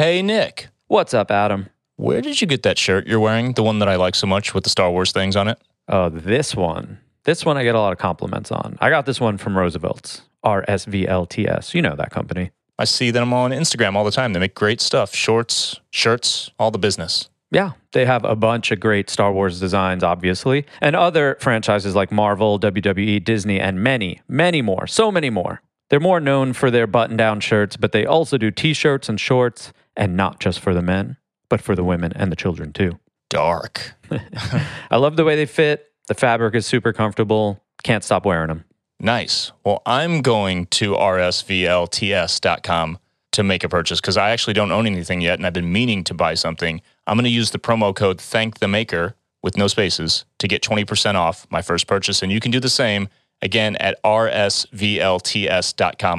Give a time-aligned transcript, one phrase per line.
[0.00, 1.68] Hey, Nick, What's up, Adam?
[1.96, 3.52] where did you get that shirt you're wearing?
[3.52, 5.58] The one that I like so much with the Star Wars things on it?
[5.88, 7.00] Oh, this one.
[7.24, 8.78] This one I get a lot of compliments on.
[8.80, 11.74] I got this one from Roosevelt's, RSVLTS.
[11.74, 12.50] You know that company.
[12.78, 14.32] I see them on Instagram all the time.
[14.32, 17.28] They make great stuff shorts, shirts, all the business.
[17.50, 22.10] Yeah, they have a bunch of great Star Wars designs, obviously, and other franchises like
[22.10, 24.86] Marvel, WWE, Disney, and many, many more.
[24.86, 25.60] So many more.
[25.90, 29.20] They're more known for their button down shirts, but they also do t shirts and
[29.20, 31.16] shorts, and not just for the men,
[31.48, 32.98] but for the women and the children too.
[33.28, 33.94] Dark.
[34.90, 35.86] I love the way they fit.
[36.08, 37.62] The fabric is super comfortable.
[37.82, 38.64] Can't stop wearing them.
[38.98, 39.52] Nice.
[39.64, 42.98] Well, I'm going to rsvlts.com
[43.32, 46.04] to make a purchase because I actually don't own anything yet and I've been meaning
[46.04, 46.80] to buy something.
[47.06, 50.62] I'm going to use the promo code thank the maker with no spaces to get
[50.62, 52.22] 20% off my first purchase.
[52.22, 53.08] And you can do the same
[53.40, 54.42] again at rsvlts.com.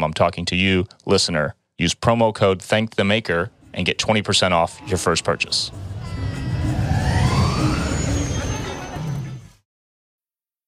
[0.03, 1.55] I'm talking to you, listener.
[1.77, 5.71] Use promo code thank the maker and get 20% off your first purchase.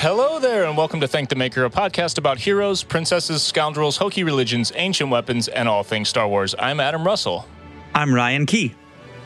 [0.00, 4.24] Hello there, and welcome to Thank the Maker, a podcast about heroes, princesses, scoundrels, hokey
[4.24, 6.54] religions, ancient weapons, and all things Star Wars.
[6.58, 7.46] I'm Adam Russell.
[7.94, 8.74] I'm Ryan Key.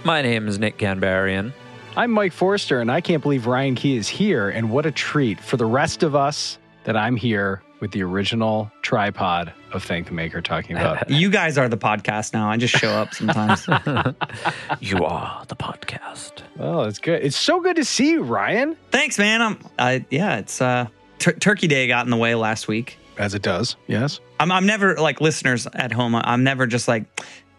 [0.05, 1.53] My name is Nick Ganbarian.
[1.97, 4.49] I'm Mike Forster, and I can't believe Ryan Key is here.
[4.49, 8.71] And what a treat for the rest of us that I'm here with the original
[8.83, 11.09] tripod of Thank the Maker talking about.
[11.21, 12.51] You guys are the podcast now.
[12.51, 13.67] I just show up sometimes.
[14.81, 16.43] You are the podcast.
[16.57, 17.23] well, it's good.
[17.23, 18.77] It's so good to see you, Ryan.
[18.91, 19.43] Thanks, man.
[19.43, 20.87] I'm, I, yeah, it's uh,
[21.19, 22.99] tur- Turkey Day got in the way last week.
[23.19, 24.21] As it does, yes.
[24.39, 26.15] I'm, I'm never like listeners at home.
[26.15, 27.05] I'm never just like,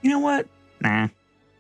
[0.02, 0.48] you know what?
[0.82, 1.10] Nah, I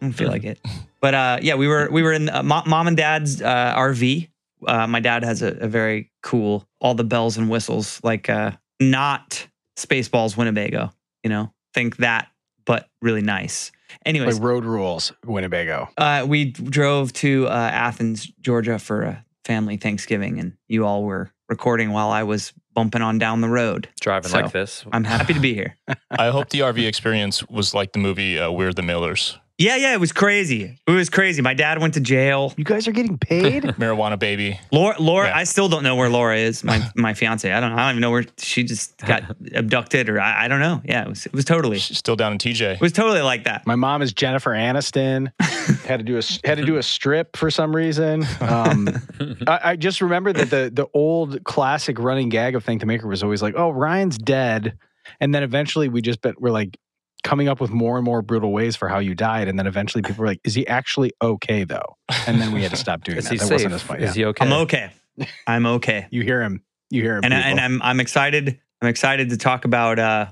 [0.01, 0.59] don't feel like it.
[1.01, 4.29] But uh, yeah, we were we were in uh, mo- mom and dad's uh, RV.
[4.67, 8.51] Uh, my dad has a, a very cool, all the bells and whistles, like uh,
[8.79, 10.91] not Spaceballs Winnebago.
[11.23, 12.29] You know, think that,
[12.65, 13.71] but really nice.
[14.05, 15.89] Anyways, Like road rules, Winnebago.
[15.97, 21.31] Uh, we drove to uh, Athens, Georgia for a family Thanksgiving, and you all were
[21.49, 23.89] recording while I was bumping on down the road.
[23.99, 24.85] Driving So, like this.
[24.91, 25.75] I'm happy to be here.
[26.11, 29.37] I hope the RV experience was like the movie uh, We're the Millers.
[29.61, 30.79] Yeah, yeah, it was crazy.
[30.87, 31.41] It was crazy.
[31.41, 32.53] My dad went to jail.
[32.57, 33.63] You guys are getting paid?
[33.79, 34.59] Marijuana Baby.
[34.71, 35.37] Laura, Laura, Yeah.
[35.37, 36.63] I still don't know where Laura is.
[36.63, 37.51] My my fiance.
[37.51, 37.71] I don't.
[37.73, 39.23] I don't even know where she just got
[39.53, 40.81] abducted, or I, I don't know.
[40.83, 41.25] Yeah, it was.
[41.27, 41.77] It was totally.
[41.77, 42.75] She's still down in TJ.
[42.75, 43.67] It was totally like that.
[43.67, 45.31] My mom is Jennifer Aniston.
[45.85, 48.25] had to do a had to do a strip for some reason.
[48.39, 48.89] Um,
[49.47, 53.07] I, I just remember that the the old classic running gag of Thank the Maker
[53.07, 54.77] was always like, "Oh, Ryan's dead,"
[55.19, 56.77] and then eventually we just bet we're like
[57.23, 60.01] coming up with more and more brutal ways for how you died, and then eventually
[60.01, 63.17] people were like, "Is he actually okay though?" And then we had to stop doing
[63.19, 63.31] Is that.
[63.33, 63.51] he that safe?
[63.55, 63.97] wasn't as fun.
[64.01, 64.21] Is Yeah.
[64.21, 64.45] he okay?
[64.45, 64.91] I'm okay.
[65.47, 66.07] I'm okay.
[66.11, 66.63] You hear him.
[66.89, 67.23] You hear him.
[67.25, 68.59] and, I, and I'm, I'm excited.
[68.81, 70.25] I'm excited to talk about uh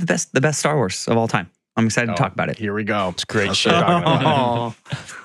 [0.00, 1.50] the best the best Star Wars of all time.
[1.78, 2.56] I'm excited Oh, to talk about it.
[2.58, 3.10] Here we go.
[3.10, 3.72] It's great Let's shit.
[3.72, 4.74] start talking about it.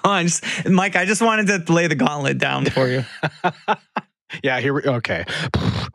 [0.04, 3.06] Oh, I just, Mike, I just wanted to lay the gauntlet down for you.
[4.44, 5.26] Yeah, here we okay.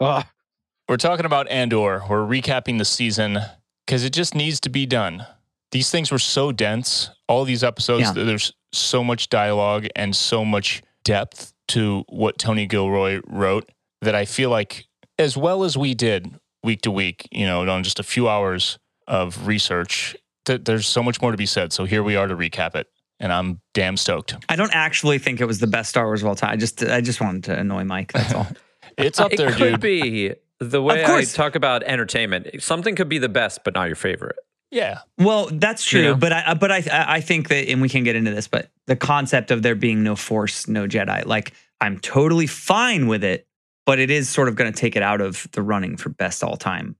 [0.00, 0.22] Oh,
[0.88, 2.02] We're talking about Andor.
[2.08, 3.38] We're recapping the season
[3.86, 5.26] because it just needs to be done.
[5.72, 7.10] These things were so dense.
[7.28, 8.12] All these episodes, Yeah.
[8.24, 13.70] there's so much dialogue and so much depth to what Tony Gilroy wrote
[14.02, 14.86] that I feel like,
[15.18, 18.78] as well as we did week to week, you know, on just a few hours
[19.08, 21.72] of research, th- there's so much more to be said.
[21.72, 22.86] So here we are to recap it.
[23.18, 24.36] And I'm damn stoked.
[24.48, 26.50] I don't actually think it was the best Star Wars of all time.
[26.50, 28.12] I just I just wanted to annoy Mike.
[28.12, 28.46] That's all.
[28.98, 29.56] It's up there, dude.
[29.56, 29.80] it there, could dude.
[29.80, 32.48] be the way Of I talk about entertainment.
[32.62, 34.36] Something could be the best, but not your favorite.
[34.70, 34.98] Yeah.
[35.18, 36.14] Well, that's true, You know?
[36.16, 38.70] but I uh, but I I think that, and we can get into this, but
[38.86, 43.46] the concept of there being no Force, no Jedi, like I'm totally fine with it,
[43.84, 46.42] but it is sort of going to take it out of the running for best
[46.42, 46.96] all time,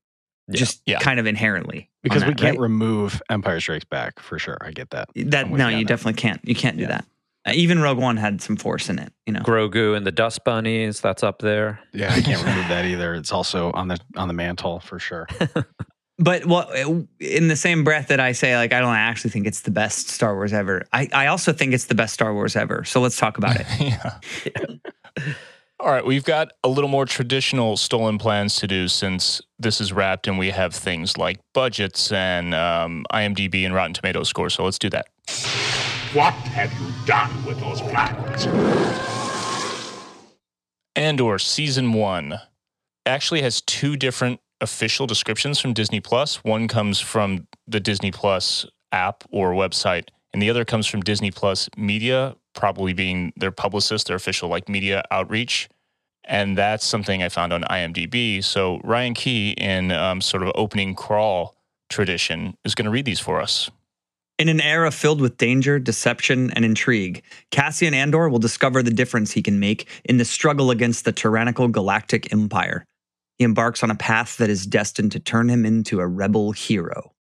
[0.48, 0.56] Yeah.
[0.58, 0.98] just Yeah.
[1.00, 1.80] kind of inherently.
[1.80, 2.60] on because we can't right?
[2.60, 4.58] remove Empire Strikes Back for sure.
[4.60, 5.08] I get that.
[5.16, 5.88] that no, you you that.
[5.88, 6.40] definitely can't.
[6.46, 6.88] You can't do Yeah.
[6.88, 7.04] that.
[7.46, 9.12] Uh, even Rogue One had some Force in it.
[9.26, 9.40] You know.
[9.40, 11.81] Grogu and the Dust Bunnies, that's up there.
[11.93, 13.14] Yeah, I can't remove that either.
[13.14, 15.28] It's also on the on the mantle for sure.
[16.19, 16.70] But well,
[17.20, 20.08] in the same breath that I say, like, I don't actually think it's the best
[20.08, 20.87] Star Wars ever.
[20.93, 22.84] I, I also think it's the best Star Wars ever.
[22.84, 23.66] So let's talk about it.
[23.81, 24.19] yeah.
[25.81, 29.92] All right, we've got a little more traditional stolen plans to do since this is
[29.92, 34.49] wrapped and we have things like budgets and um, IMDb and Rotten Tomato score.
[34.49, 35.08] So let's do that.
[36.16, 38.46] What have you done with those plans?
[40.96, 42.40] Andor season one
[43.04, 46.36] actually has two different official descriptions from Disney Plus.
[46.36, 51.30] One comes from the Disney Plus app or website, and the other comes from Disney
[51.30, 55.68] Plus Media, probably being their publicist, their official like media outreach.
[56.24, 58.42] And that's something I found on IMDb.
[58.42, 61.58] So Ryan Key, in um, sort of opening crawl
[61.90, 63.70] tradition, is going to read these for us.
[64.38, 69.32] In an era filled with danger, deception, and intrigue, Cassian Andor will discover the difference
[69.32, 72.84] he can make in the struggle against the tyrannical galactic empire.
[73.38, 77.12] He embarks on a path that is destined to turn him into a rebel hero.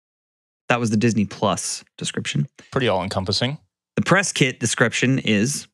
[0.69, 2.49] That was the Disney Plus description.
[2.72, 3.58] Pretty all encompassing.
[3.94, 5.69] The press kit description is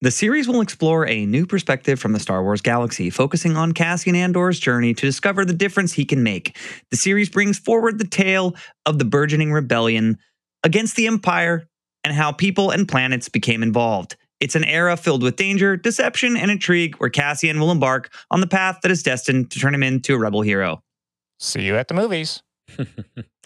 [0.00, 4.16] the series will explore a new perspective from the Star Wars galaxy, focusing on Cassian
[4.16, 6.56] Andor's journey to discover the difference he can make.
[6.90, 8.54] The series brings forward the tale
[8.86, 10.16] of the burgeoning rebellion
[10.64, 11.68] against the Empire
[12.04, 14.16] and how people and planets became involved.
[14.40, 18.46] It's an era filled with danger, deception, and intrigue where Cassian will embark on the
[18.46, 20.82] path that is destined to turn him into a rebel hero.
[21.38, 22.42] See you at the movies.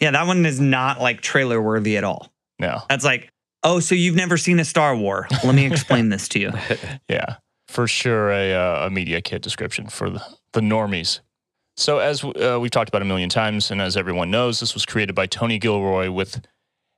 [0.01, 2.33] Yeah, that one is not like trailer worthy at all.
[2.59, 2.83] No.
[2.89, 3.33] That's like,
[3.63, 5.27] oh, so you've never seen a Star War.
[5.45, 6.53] Let me explain this to you.
[7.09, 7.37] Yeah,
[7.69, 10.23] for sure a, uh, a media kit description for the,
[10.53, 11.21] the normies.
[11.77, 14.87] So, as uh, we've talked about a million times, and as everyone knows, this was
[14.87, 16.47] created by Tony Gilroy with,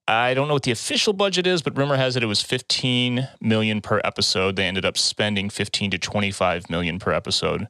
[0.09, 3.29] I don't know what the official budget is, but rumor has it it was 15
[3.41, 4.55] million per episode.
[4.57, 7.67] They ended up spending 15 to 25 million per episode,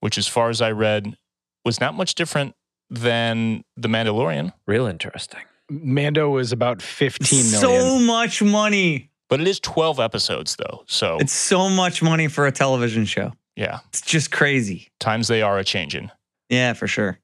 [0.00, 1.16] which, as far as I read,
[1.64, 2.54] was not much different
[2.90, 4.52] than The Mandalorian.
[4.66, 5.40] Real interesting.
[5.68, 7.60] Mando was about 15 million.
[7.60, 9.10] So much money.
[9.28, 10.82] But it is 12 episodes, though.
[10.88, 13.32] So, It's so much money for a television show.
[13.56, 14.88] yeah, It's just crazy.
[14.98, 16.10] times they are a changing.
[16.48, 17.18] Yeah, for sure.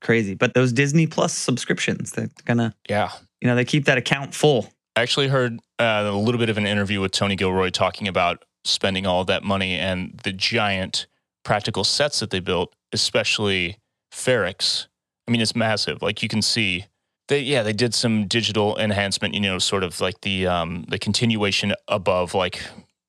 [0.00, 0.34] Crazy.
[0.34, 3.10] But those Disney Plus subscriptions, they're gonna, Yeah.
[3.40, 4.68] You know, they keep that account full.
[4.96, 8.44] I actually heard uh, a little bit of an interview with Tony Gilroy talking about
[8.64, 11.06] spending all that money and the giant
[11.44, 13.78] practical sets that they built, especially
[14.12, 14.86] Ferrix.
[15.26, 16.02] I mean, it's massive.
[16.02, 16.86] Like you can see,
[17.28, 19.34] they yeah they did some digital enhancement.
[19.34, 22.62] You know, sort of like the um, the continuation above like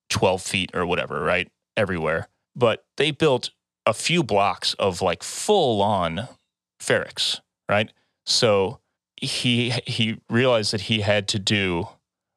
[0.08, 1.50] twelve feet or whatever, right?
[1.76, 3.50] Everywhere, but they built
[3.86, 6.28] a few blocks of like full on
[6.80, 7.92] Ferrix, right?
[8.24, 8.78] So
[9.22, 11.88] he he realized that he had to do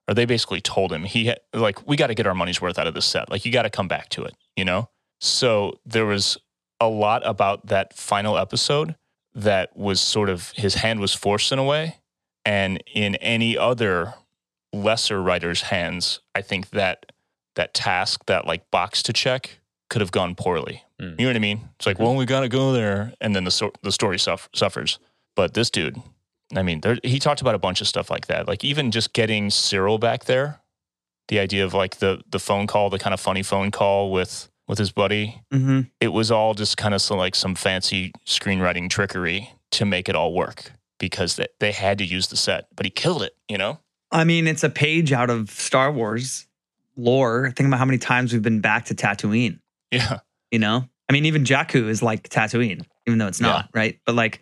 [0.08, 2.78] or they basically told him he had like we got to get our money's worth
[2.80, 3.30] out of this set.
[3.30, 4.90] Like you got to come back to it you know?
[5.20, 6.38] So there was
[6.80, 8.96] a lot about that final episode
[9.34, 11.98] that was sort of his hand was forced in a way
[12.46, 14.14] and in any other
[14.74, 17.12] lesser writer's hands i think that
[17.56, 19.60] that task that like box to check
[19.90, 20.84] could have gone poorly.
[21.02, 21.12] Mm.
[21.20, 21.70] you know what i mean?
[21.78, 24.50] It's like well we got to go there and then the so- the story suff-
[24.54, 25.00] suffers.
[25.36, 26.02] But this dude
[26.54, 28.48] I mean, there, he talked about a bunch of stuff like that.
[28.48, 30.62] Like even just getting Syril back there,
[31.28, 34.50] the idea of like the the phone call, the kind of funny phone call with
[34.68, 35.42] with his buddy.
[35.54, 35.82] Mm-hmm.
[36.00, 40.16] It was all just kind of so like some fancy screenwriting trickery to make it
[40.16, 42.68] all work because they, they had to use the set.
[42.76, 43.80] But he killed it, you know.
[44.12, 46.48] I mean, it's a page out of Star Wars
[46.96, 47.52] lore.
[47.56, 49.60] Think about how many times we've been back to Tatooine.
[49.92, 50.20] Yeah,
[50.52, 54.00] You know, I mean, even Jakku is like Tatooine, even though it's not right.
[54.06, 54.42] But like,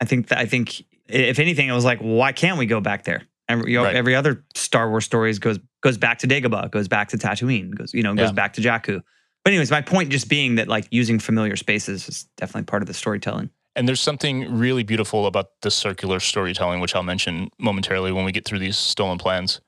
[0.00, 3.04] I think that I think if anything, it was like, why can't we go back
[3.04, 3.22] there?
[3.48, 3.94] Every, you know, Right.
[3.96, 7.94] every other Star Wars stories goes goes back to Dagobah, goes back to Tatooine, goes
[7.94, 8.32] you know goes Yeah.
[8.32, 9.00] back to Jakku.
[9.44, 12.88] But anyways, my point just being that like using familiar spaces is definitely part of
[12.88, 13.50] the storytelling.
[13.76, 18.32] and there's something really beautiful about the circular storytelling, which I'll mention momentarily when we
[18.32, 19.60] get through these stolen plans.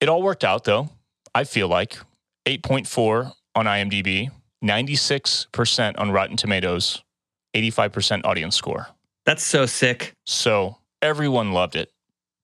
[0.00, 0.88] It all worked out though.
[1.34, 1.98] I feel like
[2.46, 4.30] 8.4 on IMDb,
[4.64, 7.02] 96% on Rotten Tomatoes,
[7.54, 8.88] 85% audience score.
[9.24, 10.14] That's so sick.
[10.26, 11.90] So everyone loved it.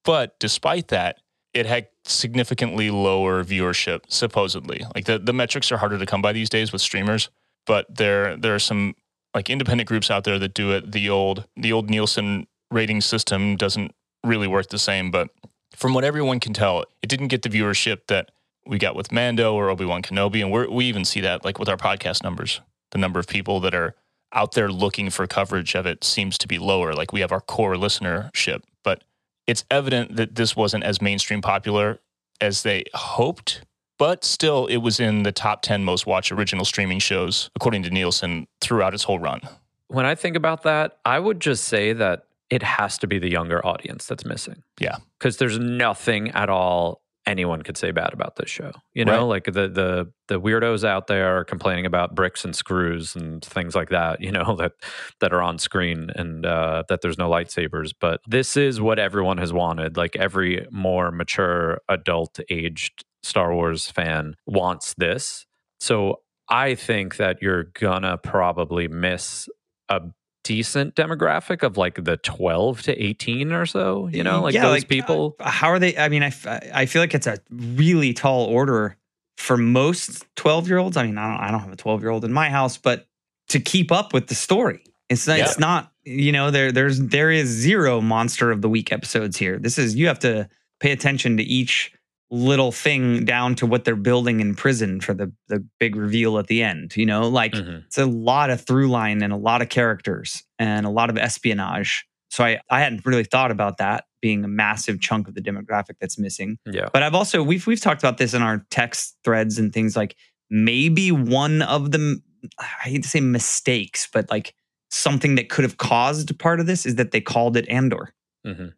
[0.05, 1.19] But despite that,
[1.53, 4.85] it had significantly lower viewership, supposedly.
[4.95, 7.29] Like the, the metrics are harder to come by these days with streamers,
[7.67, 8.95] but there there are some
[9.35, 10.93] like independent groups out there that do it.
[10.93, 13.93] The old the old Nielsen rating system doesn't
[14.25, 15.29] really work the same, but
[15.75, 18.31] from what everyone can tell, it didn't get the viewership that
[18.67, 21.59] we got with Mando or Obi Wan Kenobi, and we're, we even see that like
[21.59, 22.61] with our podcast numbers.
[22.93, 23.95] The number of people that are
[24.33, 26.95] out there looking for coverage of it seems to be lower.
[26.95, 29.05] Like we have our core listenership, but
[29.47, 32.01] it's evident that this wasn't as mainstream popular
[32.41, 33.65] as they hoped.
[33.99, 37.91] But still, it was in the top 10 most watched original streaming shows, according to
[37.91, 39.43] Nielsen, throughout its whole run.
[39.89, 43.31] When I think about that, I would just say that it has to be the
[43.31, 44.63] younger audience that's missing.
[44.81, 44.97] Yeah.
[45.19, 48.73] Because there's nothing at all anyone could say bad about this show.
[48.93, 53.15] You know, like the the the weirdos out there are complaining about bricks and screws
[53.15, 54.21] and things like that.
[54.21, 54.73] You know that
[55.21, 57.93] that are on screen and uh, that there's no lightsabers.
[57.99, 59.97] But this is what everyone has wanted.
[59.97, 65.47] Like every more mature, adult aged Star Wars fan wants this.
[65.79, 69.49] So I think that you're gonna probably miss
[69.89, 70.01] a
[70.43, 74.81] decent demographic of like the 12 to 18 or so you know like Yeah, those
[74.81, 75.97] like, people Uh, how are they?
[75.97, 76.33] I mean, I,
[76.73, 78.97] I feel like it's a really tall order
[79.37, 80.97] for most 12 year olds.
[80.97, 83.07] I mean, I don't, I don't have a 12 year old in my house, but
[83.49, 87.31] to keep up with the story, it's not, it's not, you know, there, there's, there
[87.31, 89.59] is zero monster of the week episodes here.
[89.59, 91.93] This is, you have to pay attention to each
[92.31, 96.47] little thing down to what they're building in prison for the, the big reveal at
[96.47, 97.85] the end, you know, like Mhm.
[97.87, 101.19] it's a lot of through line and a lot of characters and a lot of
[101.19, 102.05] espionage.
[102.31, 105.97] So I, I hadn't really thought about that being a massive chunk of the demographic
[106.01, 106.59] that's missing.
[106.67, 109.97] yeah But I've also we've we've talked about this in our text threads and things
[109.97, 110.15] like
[110.51, 112.21] maybe one of the
[112.59, 114.55] I hate to say mistakes, but like
[114.91, 118.15] something that could have caused part of this is that they called it Andor,
[118.47, 118.73] Mhm.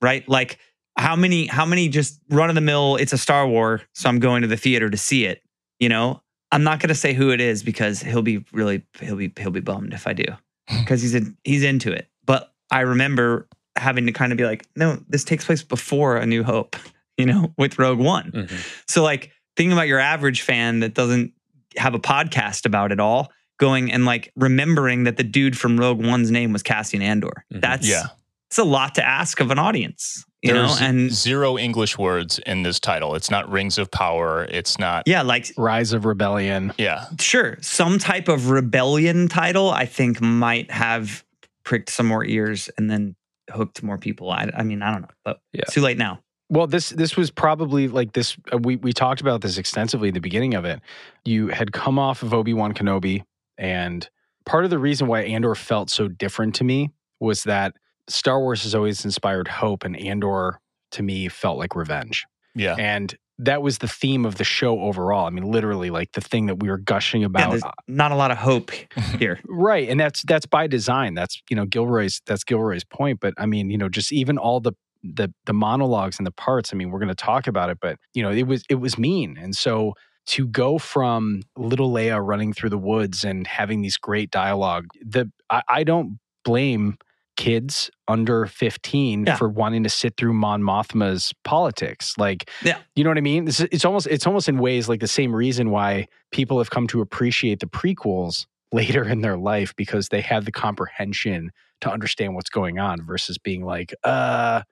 [0.00, 0.28] right?
[0.28, 0.58] Like
[0.96, 4.18] how many how many just run of the mill it's a Star War, so I'm
[4.20, 5.42] going to the theater to see it,
[5.80, 6.20] you know?
[6.52, 9.50] I'm not going to say who it is because he'll be really he'll be he'll
[9.50, 10.24] be bummed if I do
[10.80, 12.08] because he's in, he's into it.
[12.24, 16.26] But I remember having to kind of be like, no, this takes place before A
[16.26, 16.76] New Hope,
[17.18, 18.30] you know, with Rogue One.
[18.32, 18.82] Mhm.
[18.88, 21.32] So like thinking about your average fan that doesn't
[21.76, 26.04] have a podcast about it all, going and like remembering that the dude from Rogue
[26.04, 27.44] One's name was Cassian Andor.
[27.52, 27.60] Mhm.
[27.62, 28.04] That's Yeah.
[28.48, 32.38] it's a lot to ask of an audience, you There's know, and zero English words
[32.40, 33.14] in this title.
[33.14, 34.44] It's not Rings of Power.
[34.44, 35.04] It's not.
[35.06, 36.72] yeah, like Rise of Rebellion.
[36.78, 37.06] Yeah.
[37.18, 41.24] sure, some type of rebellion title I think might have
[41.64, 43.16] pricked some more ears and then
[43.50, 44.30] hooked more people.
[44.30, 45.62] I, I mean, I don't know, but Yeah.
[45.62, 46.20] it's too late now.
[46.50, 48.36] Well, this this was probably like this.
[48.52, 50.80] Uh, we we talked about this extensively at the beginning of it.
[51.24, 53.22] You had come off of Obi Wan Kenobi,
[53.56, 54.06] and
[54.44, 57.74] part of the reason why Andor felt so different to me was that
[58.08, 60.60] Star Wars has always inspired hope, and Andor
[60.92, 62.24] to me felt like revenge.
[62.54, 62.76] Yeah.
[62.78, 65.26] And that was the theme of the show overall.
[65.26, 67.50] I mean, literally, like the thing that we were gushing about.
[67.50, 68.70] there's uh not a lot of hope
[69.18, 69.40] here.
[69.48, 71.14] Right, and that's that's by design.
[71.14, 73.20] That's you know Gilroy's that's Gilroy's point.
[73.20, 76.70] But I mean, you know, just even all the the the monologues and the parts.
[76.72, 78.98] I mean, we're going to talk about it, but you know, it was it was
[78.98, 79.94] mean, and so
[80.26, 85.30] to go from little Leia running through the woods and having these great dialogue, the
[85.50, 86.98] I, I don't blame
[87.36, 89.36] kids under 15 Yeah.
[89.36, 92.14] for wanting to sit through Mon Mothma's politics.
[92.18, 92.78] Like, Yeah.
[92.94, 93.44] you know what I mean?
[93.44, 96.70] This is, it's almost it's almost in ways like the same reason why people have
[96.70, 101.50] come to appreciate the prequels later in their life because they have the comprehension
[101.80, 104.62] to understand what's going on versus being like, uh,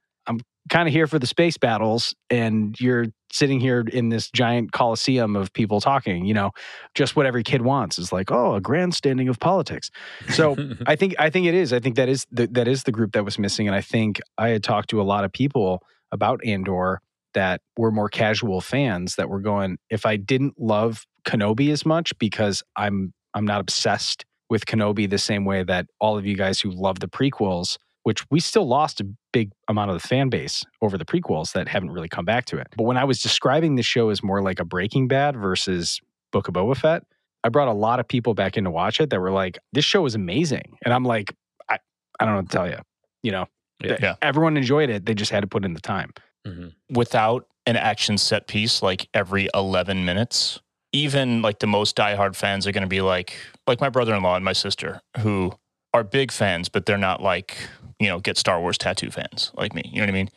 [0.73, 5.37] kind of here for the space battles and you're sitting here in this giant coliseum
[5.37, 6.50] of people talking, you know,
[6.95, 9.91] just what every kid wants is like, oh, a grandstanding of politics.
[10.31, 11.75] So I think I think it is.
[11.75, 14.19] I think that is the, that is the group that was missing, and I think
[14.38, 17.02] I had talked to a lot of people about Andor
[17.35, 19.76] that were more casual fans that were going.
[19.91, 25.19] If I didn't love Kenobi as much because I'm I'm not obsessed with Kenobi the
[25.19, 29.00] same way that all of you guys who love the prequels, which we still lost
[29.00, 32.44] a big amount of the fan base over the prequels that haven't really come back
[32.47, 32.68] to it.
[32.76, 36.00] But when I was describing the show as more like a Breaking Bad versus
[36.32, 37.04] Book of Boba Fett,
[37.44, 39.85] I brought a lot of people back in to watch it that were like, "This
[39.85, 41.35] show is amazing," and I'm like,
[41.68, 41.78] "I,
[42.21, 42.78] I don't know what to tell you."
[43.23, 43.47] You know,
[43.82, 43.97] Yeah.
[44.00, 44.14] Yeah.
[44.23, 45.06] everyone enjoyed it.
[45.06, 46.12] They just had to put in the time.
[46.47, 46.73] Mhm.
[46.90, 50.61] Without an action set piece like every 11 minutes,
[50.92, 53.35] even like the most diehard fans are going to be like,
[53.66, 55.52] like my brother in law and my sister, who
[55.94, 57.56] are big fans, but they're not like,
[57.99, 59.82] you know, get Star Wars tattoo fans like me.
[59.87, 60.28] You know what I mean?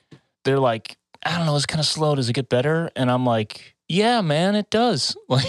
[0.44, 2.16] They're like, I don't know, it's kind of slow.
[2.16, 2.92] Does it get better?
[2.96, 5.16] And I'm like, yeah, man, it does.
[5.30, 5.46] Like,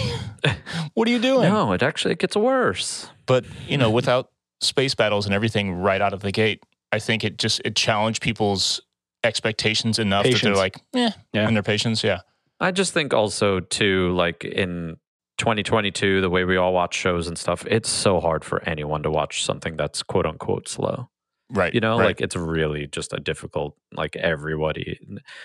[0.93, 1.49] what are you doing?
[1.49, 6.13] no it actually gets worse But you know, without space battles and everything right out
[6.13, 8.81] of the gate, I think it just it challenged people's
[9.23, 11.47] expectations enough that they're like, eh, Yeah.
[11.47, 12.21] and their patience, yeah.
[12.59, 14.97] I just think also too, like in
[15.37, 19.11] 2022, the way we all watch shows and stuff, it's so hard for anyone to
[19.11, 21.09] watch something that's quote unquote slow.
[21.49, 21.73] Right.
[21.73, 22.07] You know, right.
[22.07, 23.75] like it's really just a difficult.
[23.93, 24.99] Like everybody,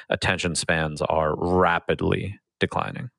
[0.09, 3.11] attention spans are rapidly declining.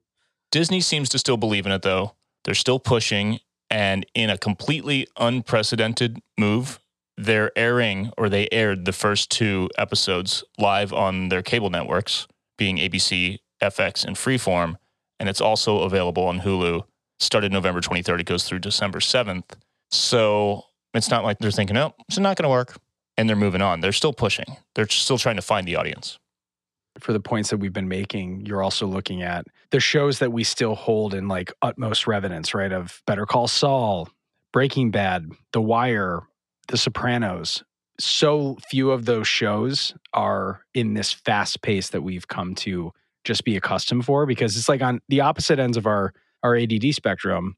[0.51, 2.15] Disney seems to still believe in it though.
[2.43, 3.39] They're still pushing
[3.73, 6.79] and in a completely unprecedented move,
[7.17, 12.27] they're airing or they aired the first two episodes live on their cable networks,
[12.57, 14.75] being ABC, FX, and Freeform,
[15.19, 16.83] and it's also available on Hulu.
[17.19, 19.55] Started November 23rd, it goes through December 7th.
[19.91, 22.77] So it's not like they're thinking, "Oh, it's not going to work."
[23.17, 23.79] And they're moving on.
[23.81, 24.57] They're still pushing.
[24.75, 26.19] They're still trying to find the audience.
[26.99, 30.43] for the points that we've been making, you're also looking at the shows that we
[30.43, 32.71] still hold in like utmost reverence, right?
[32.71, 34.09] Of Better Call Saul,
[34.51, 36.21] Breaking Bad, The Wire,
[36.67, 37.63] The Sopranos.
[37.99, 42.91] So few of those shows are in this fast pace that we've come to
[43.23, 46.13] just be accustomed for because it's like on the opposite ends of our
[46.43, 47.55] our ADD spectrum.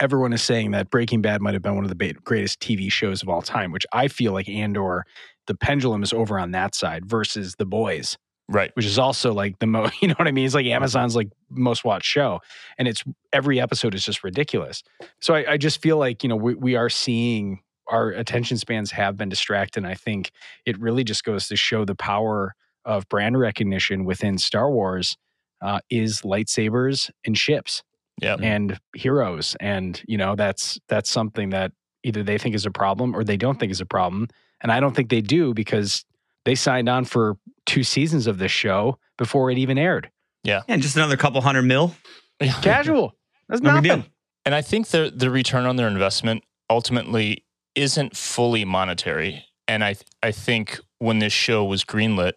[0.00, 3.20] Everyone is saying that Breaking Bad might have been one of the greatest TV shows
[3.20, 5.04] of all time, which I feel like Andor,
[5.48, 8.16] the pendulum is over on that side versus The Boys,
[8.48, 8.70] Right.
[8.76, 10.46] which is also like the most, you know what I mean?
[10.46, 12.38] It's like Amazon's like most watched show,
[12.78, 14.84] and it's every episode is just ridiculous.
[15.20, 17.58] So I, I just feel like you know we, we are seeing
[17.88, 19.82] our attention spans have been distracted.
[19.82, 20.30] And I think
[20.66, 22.54] it really just goes to show the power
[22.88, 25.16] of brand recognition within Star Wars
[25.62, 27.82] uh, is lightsabers and ships
[28.20, 28.36] Yeah.
[28.42, 31.70] and heroes, and you know that's that's something that
[32.02, 34.28] either they think is a problem or they don't think is a problem,
[34.60, 36.04] and I don't think they do because
[36.44, 40.10] they signed on for two seasons of this show before it even aired.
[40.44, 41.94] Yeah, And just another couple hundred mil.
[42.62, 43.14] Casual.
[43.48, 44.02] That's No big nothing.
[44.02, 44.10] deal.
[44.44, 49.44] And I think the the return on their investment ultimately isn't fully monetary.
[49.66, 52.32] And I I think when this show was greenlit,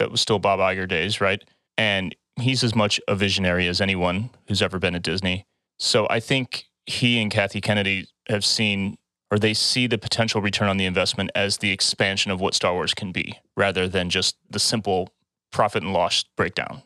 [0.00, 1.42] that was still Bob Iger days, right?
[1.78, 5.46] And he's as much a visionary as anyone who's ever been at Disney.
[5.78, 8.96] So I think he and Kathy Kennedy have seen
[9.30, 12.72] or they see the potential return on the investment as the expansion of what Star
[12.74, 15.10] Wars can be, rather than just the simple
[15.52, 16.82] profit and loss breakdown.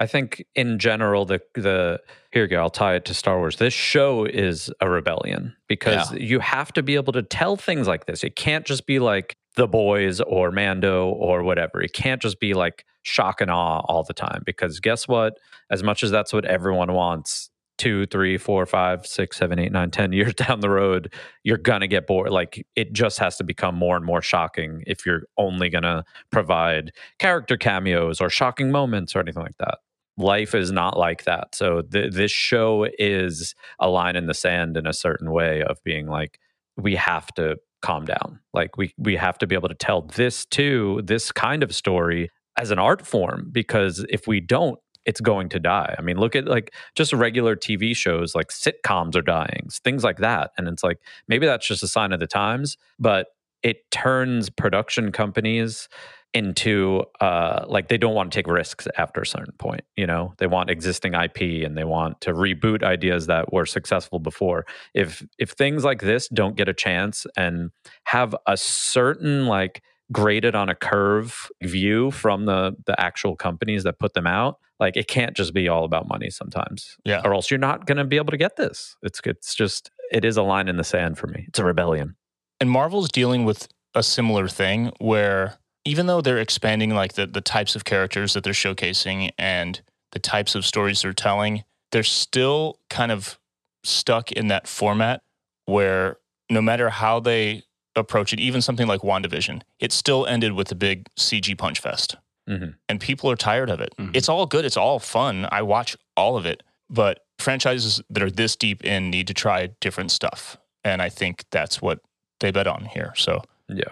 [0.00, 2.00] I think in general, the the
[2.32, 2.60] here you go.
[2.60, 3.56] I'll tie it to Star Wars.
[3.56, 8.06] This show is a rebellion because you have to be able to tell things like
[8.06, 8.24] this.
[8.24, 11.82] It can't just be like The Boys or Mando or whatever.
[11.82, 14.42] It can't just be like shock and awe all the time.
[14.44, 15.34] Because guess what?
[15.70, 19.90] As much as that's what everyone wants, two, three, four, five, six, seven, eight, nine,
[19.90, 21.12] ten years down the road,
[21.44, 22.30] you're gonna get bored.
[22.30, 26.92] Like it just has to become more and more shocking if you're only gonna provide
[27.18, 29.78] character cameos or shocking moments or anything like that
[30.16, 31.54] life is not like that.
[31.54, 35.82] So th- this show is a line in the sand in a certain way of
[35.84, 36.38] being like,
[36.76, 38.40] we have to calm down.
[38.54, 42.30] Like we we have to be able to tell this too, this kind of story
[42.58, 45.94] as an art form because if we don't, it's going to die.
[45.98, 50.18] I mean, look at like just regular TV shows, like sitcoms are dying, things like
[50.18, 50.52] that.
[50.56, 53.28] And it's like maybe that's just a sign of the times, but
[53.62, 55.88] it turns production companies
[56.34, 60.32] into uh like they don't want to take risks after a certain point you know?
[60.38, 64.64] They want existing ip and they want to reboot ideas that were successful before.
[64.94, 67.70] If if things like this don't get a chance and
[68.04, 73.98] have a certain like graded on a curve view from the the actual companies that
[73.98, 77.22] put them out like it can't just be all about money sometimes Yeah.
[77.24, 78.96] or else you're not going to be able to get this.
[79.02, 81.44] It's it's just it is a line in the sand for me.
[81.48, 82.16] It's a rebellion.
[82.60, 87.40] And Marvel's dealing with a similar thing where even though they're expanding like the, the
[87.40, 89.80] types of characters that they're showcasing and
[90.12, 93.38] the types of stories they're telling, they're still kind of
[93.84, 95.22] stuck in that format
[95.66, 96.16] where
[96.50, 97.62] no matter how they
[97.96, 102.16] approach it, even something like WandaVision, it still ended with a big CG punch fest.
[102.48, 102.74] Mhm.
[102.88, 103.94] And people are tired of it.
[103.98, 104.14] Mhm.
[104.16, 105.48] It's all good, it's all fun.
[105.52, 106.62] I watch all of it.
[106.90, 110.56] But franchises that are this deep in need to try different stuff.
[110.84, 112.00] And I think that's what
[112.40, 113.12] they bet on here.
[113.16, 113.84] So yeah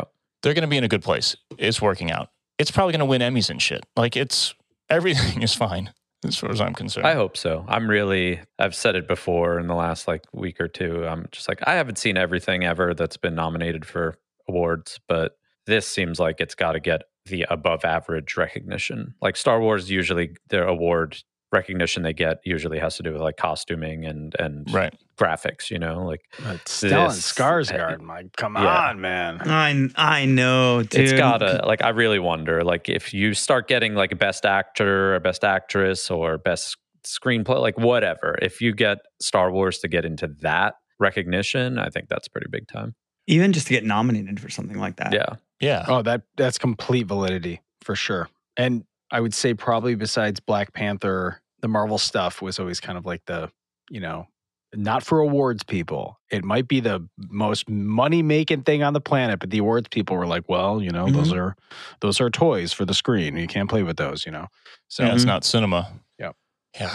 [0.43, 1.37] they're going to be in a good place.
[1.59, 2.29] It's working out.
[2.59, 3.85] It's probably going to win Emmys and shit.
[3.97, 4.55] Like it's
[4.89, 5.93] everything is fine
[6.25, 7.07] as far as I'm concerned.
[7.07, 7.65] I hope so.
[7.69, 11.07] I'm really, I've said it before in the last like week or two.
[11.07, 15.87] I'm just like, I haven't seen everything ever that's been nominated for awards, but this
[15.87, 19.15] seems like it's got to get the above average recognition.
[19.23, 23.37] Like Star Wars, usually their award recognition they get usually has to do with like
[23.37, 24.95] costuming and and right.
[25.19, 25.71] graphics.
[25.71, 28.89] You know, like uh, But Stellan This- Skarsgård, my come Yeah.
[28.91, 29.41] on, man.
[29.45, 31.01] I I know, dude.
[31.01, 31.83] it's gotta like.
[31.83, 36.11] I really wonder like if you start getting like a best actor or best actress
[36.11, 38.39] or best screenplay, like whatever.
[38.43, 42.69] If you get Star Wars to get into that recognition, I think that's pretty big
[42.69, 42.95] time.
[43.27, 45.13] even just to get nominated for something like that.
[45.13, 45.35] Yeah.
[45.61, 45.85] Yeah.
[45.89, 48.29] Oh, that that's complete validity for sure.
[48.57, 53.07] And I would say probably besides Black Panther, the Marvel stuff was always kind of
[53.07, 53.51] like the,
[53.91, 54.27] you know,
[54.75, 56.19] not for awards people.
[56.31, 60.17] It might be the most money making thing on the planet, but the awards people
[60.17, 61.39] were like, well, you know, those mm-hmm.
[61.39, 61.57] are
[62.01, 63.37] those are toys for the screen.
[63.37, 64.47] You can't play with those, you know.
[64.89, 65.89] So yeah, it's not cinema.
[66.19, 66.33] Yeah.
[66.79, 66.95] Yeah.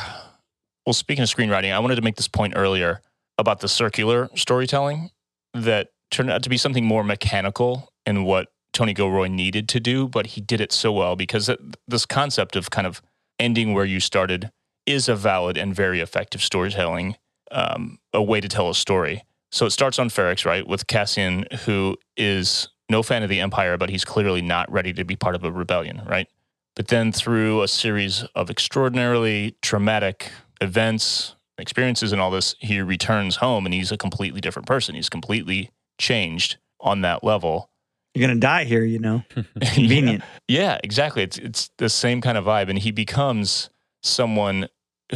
[0.86, 3.02] Well, speaking of screenwriting, I wanted to make this point earlier
[3.38, 5.10] about the circular storytelling
[5.54, 10.08] that turned out to be something more mechanical in what Tony Gilroy needed to do,
[10.08, 11.50] but he did it so well because
[11.88, 13.02] this concept of kind of
[13.40, 14.52] ending where you started
[14.86, 17.16] is a valid and very effective storytelling,
[17.52, 19.24] um, a way to tell a story.
[19.50, 23.78] So it starts on Ferrix, right, with Cassian, who is no fan of the Empire,
[23.78, 26.28] but he's clearly not ready to be part of a rebellion, right?
[26.76, 33.38] But then through a series of extraordinarily traumatic events, experiences, and all this, he returns
[33.38, 34.96] home and he's a completely different person.
[34.96, 37.70] He's completely changed on that level.
[38.16, 39.24] You're gonna die here, you know.
[39.62, 40.24] Convenient.
[40.48, 41.22] Yeah, exactly.
[41.22, 43.70] It's it's the same kind of vibe, and he becomes
[44.02, 44.70] someone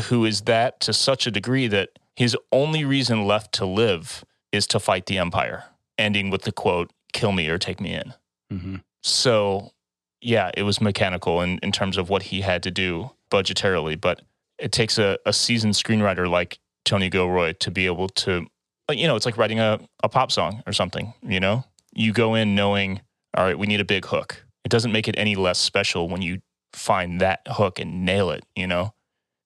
[0.08, 4.68] who is that to such a degree that his only reason left to live is
[4.68, 5.64] to fight the empire,
[5.98, 8.14] ending with the quote, "Kill me or take me in."
[8.52, 8.76] Mm-hmm.
[9.02, 9.72] So,
[10.20, 14.22] yeah, it was mechanical in, in terms of what he had to do budgetarily, but
[14.58, 18.46] it takes a, a seasoned screenwriter like Tony Gilroy to be able to,
[18.92, 21.64] you know, it's like writing a, a pop song or something, you know?
[22.00, 23.02] You go in knowing,
[23.36, 24.46] all right, we need a big hook.
[24.64, 26.40] It doesn't make it any less special when you
[26.72, 28.94] find that hook and nail it, you know?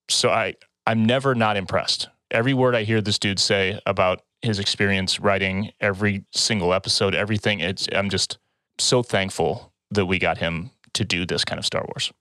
[0.07, 0.53] So I,
[0.85, 2.09] I'm never not impressed.
[2.29, 7.59] Every word I hear this dude say about his experience writing every single episode, everything,
[7.59, 8.37] it's, I'm just
[8.77, 12.13] so thankful that we got him to do this kind of Star Wars.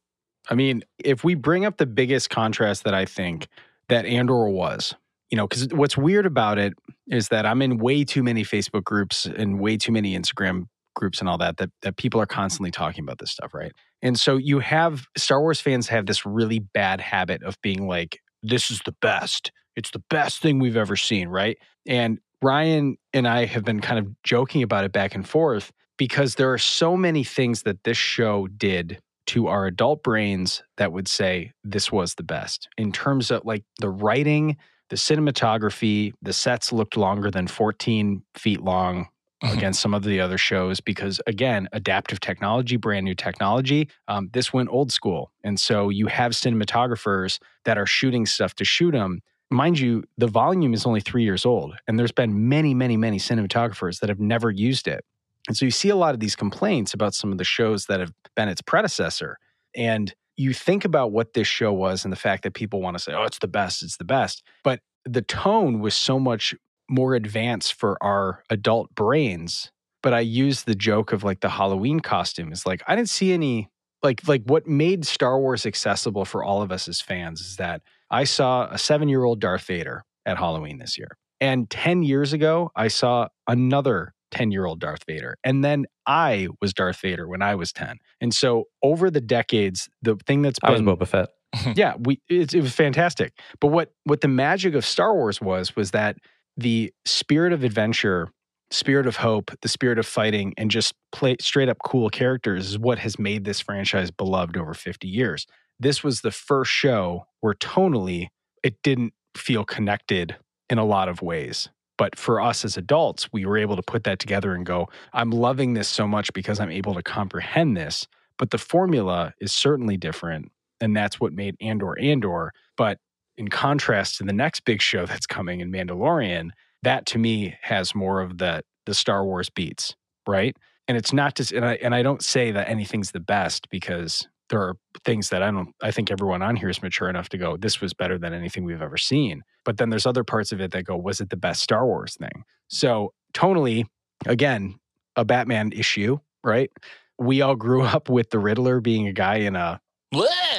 [0.48, 3.48] I mean, if we bring up the biggest contrast that I think
[3.90, 4.94] that Andor was,
[5.32, 6.74] you know, because what's weird about it
[7.08, 11.20] is that I'm in way too many Facebook groups and way too many Instagram groups
[11.20, 13.72] and all that that that people are constantly talking about this stuff, right?
[14.02, 18.20] And so you have Star Wars fans have this really bad habit of being like,
[18.42, 19.50] "This is the best.
[19.74, 21.56] It's the best thing we've ever seen," right?
[21.86, 26.34] And Ryan and I have been kind of joking about it back and forth because
[26.34, 31.08] there are so many things that this show did to our adult brains that would
[31.08, 34.56] say this was the best in terms of like the writing,
[34.92, 39.08] the cinematography, the sets looked longer than 14 feet long
[39.42, 44.52] against some of the other shows because again adaptive technology brand new technology um, this
[44.52, 45.32] went old school.
[45.42, 50.26] And so you have cinematographers that are shooting stuff to shoot them mind you the
[50.26, 54.20] volume is only three years old and there's been many many many cinematographers that have
[54.20, 55.06] never used it.
[55.48, 57.98] And so you see a lot of these complaints about some of the shows that
[57.98, 59.38] have been its predecessor.
[59.74, 63.02] And you think about what this show was and the fact that people want to
[63.02, 64.42] say, oh, it's the best, it's the best.
[64.64, 66.54] But the tone was so much
[66.88, 69.70] more advanced for our adult brains.
[70.02, 73.32] But I use the joke of like the Halloween costume is like, I didn't see
[73.32, 73.70] any
[74.02, 77.82] like like what made Star Wars accessible for all of us as fans is that
[78.10, 81.16] I saw a seven year old Darth Vader at Halloween this year.
[81.40, 85.36] And 10 years ago, I saw another 10 year old Darth Vader.
[85.44, 87.98] And then I was Darth Vader when I was 10.
[88.20, 91.28] And so over the decades, the thing that's I was been, Boba Fett.
[91.76, 93.38] yeah, we it, it was fantastic.
[93.60, 96.16] But what what the magic of Star Wars was was that
[96.56, 98.28] the spirit of adventure,
[98.70, 102.78] spirit of hope, the spirit of fighting, and just play straight up cool characters is
[102.78, 105.46] what has made this franchise beloved over 50 years.
[105.78, 108.28] This was the first show where tonally
[108.62, 110.36] it didn't feel connected
[110.70, 111.68] in a lot of ways.
[112.02, 115.30] But for us as adults, we were able to put that together and go, I'm
[115.30, 118.08] loving this so much because I'm able to comprehend this.
[118.38, 120.50] But the formula is certainly different.
[120.80, 122.54] And that's what made Andor Andor.
[122.76, 122.98] But
[123.36, 126.50] in contrast to the next big show that's coming in Mandalorian,
[126.82, 129.94] that to me has more of the the Star Wars beats,
[130.26, 130.56] right?
[130.88, 134.26] And it's not just and I and I don't say that anything's the best because
[134.52, 137.38] there are things that I don't I think everyone on here is mature enough to
[137.38, 139.42] go, this was better than anything we've ever seen.
[139.64, 142.16] But then there's other parts of it that go, was it the best Star Wars
[142.16, 142.44] thing?
[142.68, 143.86] So tonally,
[144.26, 144.78] again,
[145.16, 146.70] a Batman issue, right?
[147.18, 149.80] We all grew up with the Riddler being a guy in a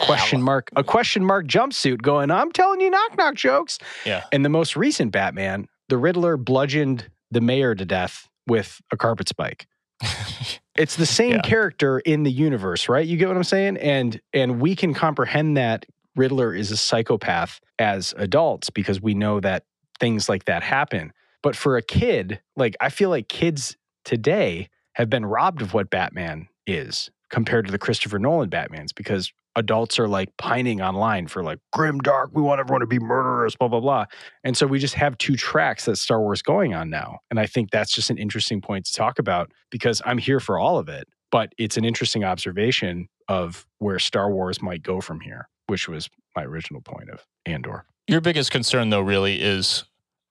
[0.02, 3.78] question mark, a question mark jumpsuit going, I'm telling you knock knock jokes.
[4.06, 4.24] Yeah.
[4.32, 9.30] And the most recent Batman, the Riddler bludgeoned the mayor to death with a carpet
[9.30, 9.68] spike.
[10.76, 11.42] It's the same Yeah.
[11.42, 13.06] character in the universe, right?
[13.06, 13.78] You get what I'm saying?
[13.78, 19.40] And and we can comprehend that Riddler is a psychopath as adults because we know
[19.40, 19.66] that
[20.00, 21.14] things like that happen.
[21.44, 25.90] But for a kid, like I feel like kids today have been robbed of what
[25.90, 31.44] Batman is compared to the Christopher Nolan Batmans because adults are like pining online for
[31.44, 34.06] like grim dark, we want everyone to be murderers, blah blah blah.
[34.44, 37.20] And so we just have two tracks that Star Wars going on now.
[37.30, 40.58] And I think that's just an interesting point to talk about because I'm here for
[40.58, 45.20] all of it, but it's an interesting observation of where Star Wars might go from
[45.20, 47.86] here, which was my original point of Andor.
[48.08, 49.86] Your biggest concern, though, really is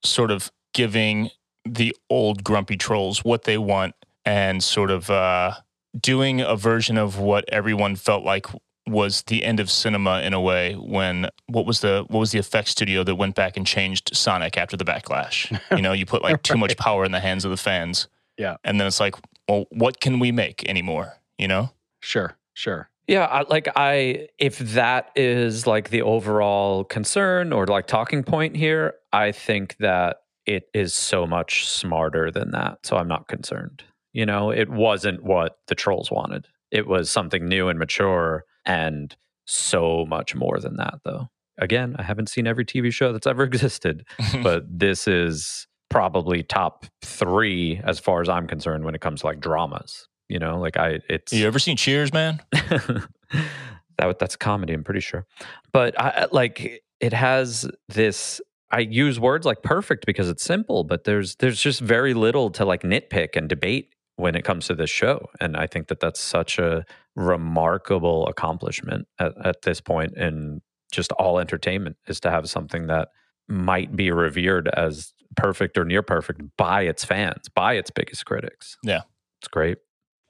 [0.05, 1.31] sort of giving
[1.65, 5.53] the old grumpy trolls what they want and sort of uh,
[5.99, 8.47] doing a version of what everyone felt like
[8.87, 12.39] was the end of cinema in a way when what was the what was the
[12.39, 15.51] effects studio that went back and changed Sonic after the backlash?
[15.71, 18.09] You know, you put like too much power in the hands of the fans.
[18.37, 18.57] Yeah.
[18.65, 19.15] And then it's like,
[19.49, 21.15] well, what can we make anymore?
[21.39, 21.71] You know?
[22.01, 22.89] Sure, sure.
[23.07, 28.57] Yeah, I, like I, if that is like the overall concern or like talking point
[28.57, 32.87] here, I think that it is so much smarter than that.
[32.87, 33.85] So I'm not concerned.
[34.13, 36.47] You know, it wasn't what the trolls wanted.
[36.71, 41.29] It was something new and mature and so much more than that, though.
[41.59, 44.07] Again, I haven't seen every TV show that's ever existed,
[44.43, 49.27] but this is probably top three as far as I'm concerned when it comes to
[49.27, 50.09] like dramas.
[50.29, 52.41] You know, like I, it's you ever seen Cheers, man?
[52.53, 54.73] that that's comedy.
[54.73, 55.27] I'm pretty sure,
[55.73, 58.41] but I like it has this.
[58.71, 62.65] I use words like perfect because it's simple, but there's there's just very little to
[62.65, 66.21] like nitpick and debate when it comes to this show, and I think that that's
[66.21, 72.49] such a remarkable accomplishment at, at this point in just all entertainment is to have
[72.49, 73.09] something that
[73.49, 78.77] might be revered as perfect or near perfect by its fans, by its biggest critics.
[78.83, 79.03] Yeah.
[79.41, 79.79] It's great.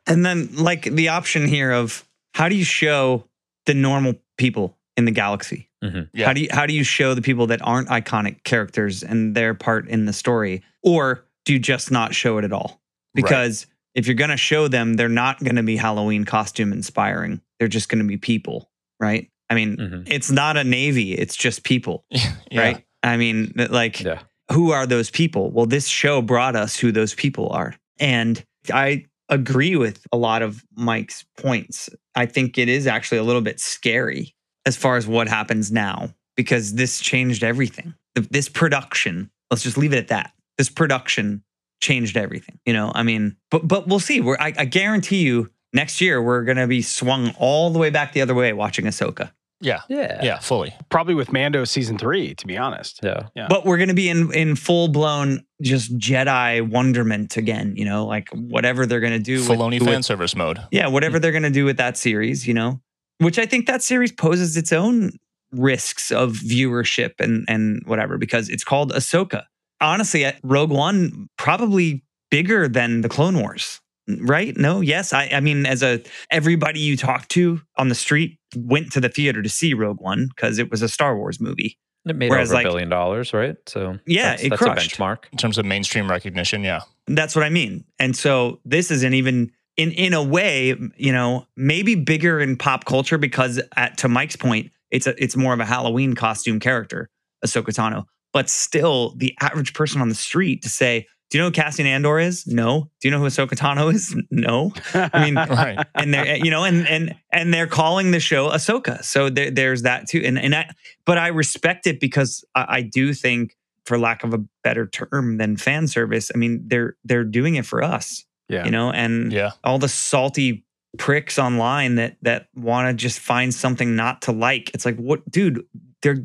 [0.06, 3.28] And then like the option here of how do you show
[3.66, 5.68] the normal people in the galaxy?
[5.84, 6.02] Mm-hmm.
[6.14, 6.26] Yeah.
[6.26, 9.54] How do you how do you show the people that aren't iconic characters and their
[9.54, 10.62] part in the story?
[10.82, 12.80] Or do you just not show it at all?
[13.14, 17.40] Because if you're gonna show them, they're not gonna be Halloween costume inspiring.
[17.58, 19.28] They're just gonna be people, right?
[19.50, 20.02] I mean, Mhm.
[20.10, 22.32] it's not a navy, it's just people, yeah.
[22.60, 22.84] right?
[23.02, 24.22] I mean, like Yeah.
[24.50, 25.50] who are those people?
[25.50, 27.74] Well, this show brought us who those people are.
[28.00, 31.90] And I agree with a lot of Mike's points.
[32.14, 34.34] I think it is actually a little bit scary
[34.66, 37.94] as far as what happens now because this changed everything.
[38.14, 40.32] This production, let's just leave it at that.
[40.58, 41.42] This production
[41.82, 42.58] changed everything.
[42.64, 44.20] You know, I mean, but but we'll see.
[44.22, 47.90] We're, I, I guarantee you next year we're going to be swung all the way
[47.90, 49.32] back the other way watching Ahsoka.
[49.60, 49.82] Yeah.
[49.88, 50.18] Yeah.
[50.24, 50.38] Yeah.
[50.40, 50.74] Fully.
[50.88, 52.98] Probably with Mando season three, to be honest.
[53.02, 53.28] Yeah.
[53.36, 53.46] Yeah.
[53.48, 57.74] But we're going to be in in full blown just Jedi wonderment again.
[57.76, 59.36] You know, like whatever they're going to do.
[59.38, 60.60] with- Filoni with- fan service mode.
[60.72, 62.46] yeah, whatever they're going to do with that series.
[62.46, 62.80] You know,
[63.18, 65.12] which I think that series poses its own
[65.52, 69.44] risks of viewership and and whatever because it's called Ahsoka.
[69.82, 73.80] Honestly, uh, Rogue One probably bigger than the Clone Wars.
[74.20, 74.56] Right?
[74.56, 75.12] No, yes.
[75.12, 79.08] I, I mean, as a everybody you talk to on the street went to the
[79.08, 81.78] theater to see Rogue One because it was a Star Wars movie.
[82.04, 83.56] It made Whereas, over like- a billion dollars, right?
[83.68, 84.92] So Yeah, that's, it that's crushed.
[84.92, 85.24] a benchmark.
[85.30, 86.80] In terms of mainstream recognition, yeah.
[87.06, 87.84] That's what I mean.
[88.00, 92.84] And so this isn't even in in a way, you know, maybe bigger in pop
[92.84, 97.08] culture because at to Mike's point, it's a it's more of a Halloween costume character,
[97.46, 98.06] Ahsoka Tano.
[98.32, 101.86] But still, the average person on the street to say, "Do you know who Cassian
[101.86, 102.90] Andor is?" No.
[103.00, 104.14] Do you know who Ahsoka Tano is?
[104.30, 104.72] No.
[104.94, 105.78] I mean, Right.
[105.94, 109.04] and they're eh, you know and and and they're calling the show Ahsoka.
[109.04, 110.22] So there, there's that too.
[110.24, 110.70] And and I
[111.04, 115.36] but I respect it because I, I do think, for lack of a better term
[115.38, 118.24] than fan service, I mean they're they're doing it for us.
[118.48, 118.64] Yeah.
[118.64, 119.50] You know, and Yeah.
[119.64, 120.64] all the salty
[120.98, 124.70] pricks online that that want to just find something not to like.
[124.74, 125.64] It's like what, dude?
[126.02, 126.22] They're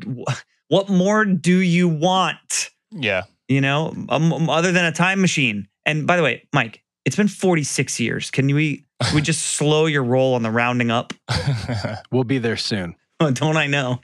[0.68, 2.70] what more do you want?
[2.90, 3.24] Yeah.
[3.48, 5.68] You know, um, other than a time machine.
[5.86, 8.30] And by the way, Mike, it's been 46 years.
[8.30, 11.12] Can we can we just slow your roll on the rounding up?
[12.10, 12.96] We'll be there soon.
[13.18, 14.00] Don't I know?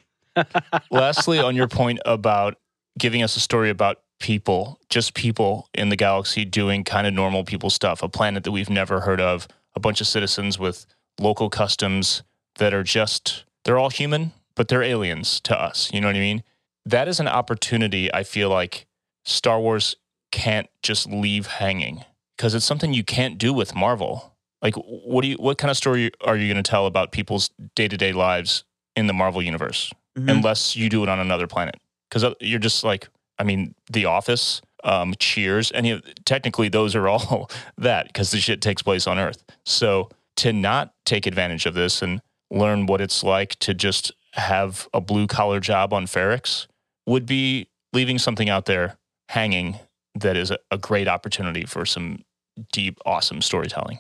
[0.90, 2.57] Lastly, on your point about
[2.98, 7.44] giving us a story about people, just people in the galaxy doing kind of normal
[7.44, 10.87] people stuff, a planet that we've never heard of, a bunch of citizens with
[11.20, 12.22] local customs
[12.57, 15.90] that are just, they're all human, but they're aliens to us.
[15.92, 16.42] You know what I mean?
[16.87, 18.87] That is an opportunity I feel like
[19.25, 19.97] Star Wars
[20.31, 22.05] can't just leave hanging
[22.37, 24.35] because it's something you can't do with Marvel.
[24.61, 27.51] Like, what do you, what kind of story are you going to tell about people's
[27.75, 28.64] day to day lives
[28.97, 29.92] in the Marvel universe?
[30.16, 30.31] Mhm.
[30.31, 31.75] unless you do it on another planet.
[32.09, 37.09] Because you're just like, I mean, The Office, um, Cheers, and you, technically those are
[37.09, 39.42] all that because the shit takes place on Earth.
[39.64, 42.20] So to not take advantage of this and
[42.51, 46.66] learn what it's like to just have a blue collar job on Ferrix
[47.07, 48.97] would be leaving something out there
[49.29, 49.79] hanging
[50.14, 52.25] that is a, a great opportunity for some
[52.73, 53.99] deep, awesome storytelling.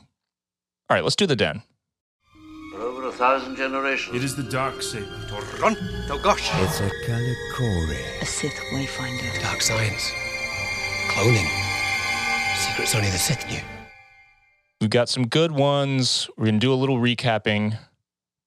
[0.88, 1.62] All right, let's do the den.
[2.72, 4.16] For over a thousand generations.
[4.16, 5.06] It is the dark saber.
[5.30, 6.50] Oh, gosh.
[6.54, 8.22] It's a Kalikori.
[8.22, 9.40] A Sith Wayfinder.
[9.40, 10.10] Dark science.
[11.08, 11.48] Cloning.
[12.56, 13.60] Secrets only the Sith knew.
[14.80, 16.28] We've got some good ones.
[16.36, 17.78] We're going to do a little recapping,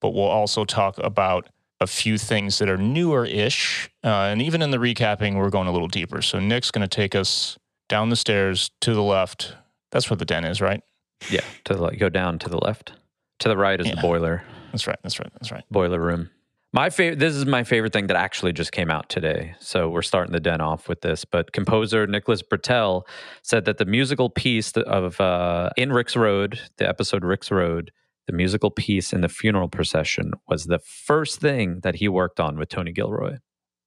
[0.02, 3.90] but we'll also talk about a few things that are newer ish.
[4.04, 6.22] Uh, and even in the recapping, we're going a little deeper.
[6.22, 7.58] So Nick's going to take us
[7.90, 9.54] down the stairs to the left.
[9.92, 10.82] That's where the den is, right?
[11.30, 11.42] Yeah.
[11.66, 12.94] To the, go down to the left.
[13.40, 13.96] To the right is Yeah.
[13.96, 14.44] the boiler.
[14.72, 14.98] That's right.
[15.04, 15.32] That's right.
[15.34, 15.64] That's right.
[15.72, 16.30] boiler room.
[16.74, 17.20] My favorite.
[17.20, 19.56] This is my favorite thing that actually just came out today.
[19.60, 21.24] So we're starting the den off with this.
[21.24, 23.04] But composer Nicholas Britell
[23.42, 27.92] said that the musical piece of uh, in Rix Road, the episode Rix Road,
[28.28, 32.58] the musical piece in the funeral procession was the first thing that he worked on
[32.58, 33.38] with Tony Gilroy.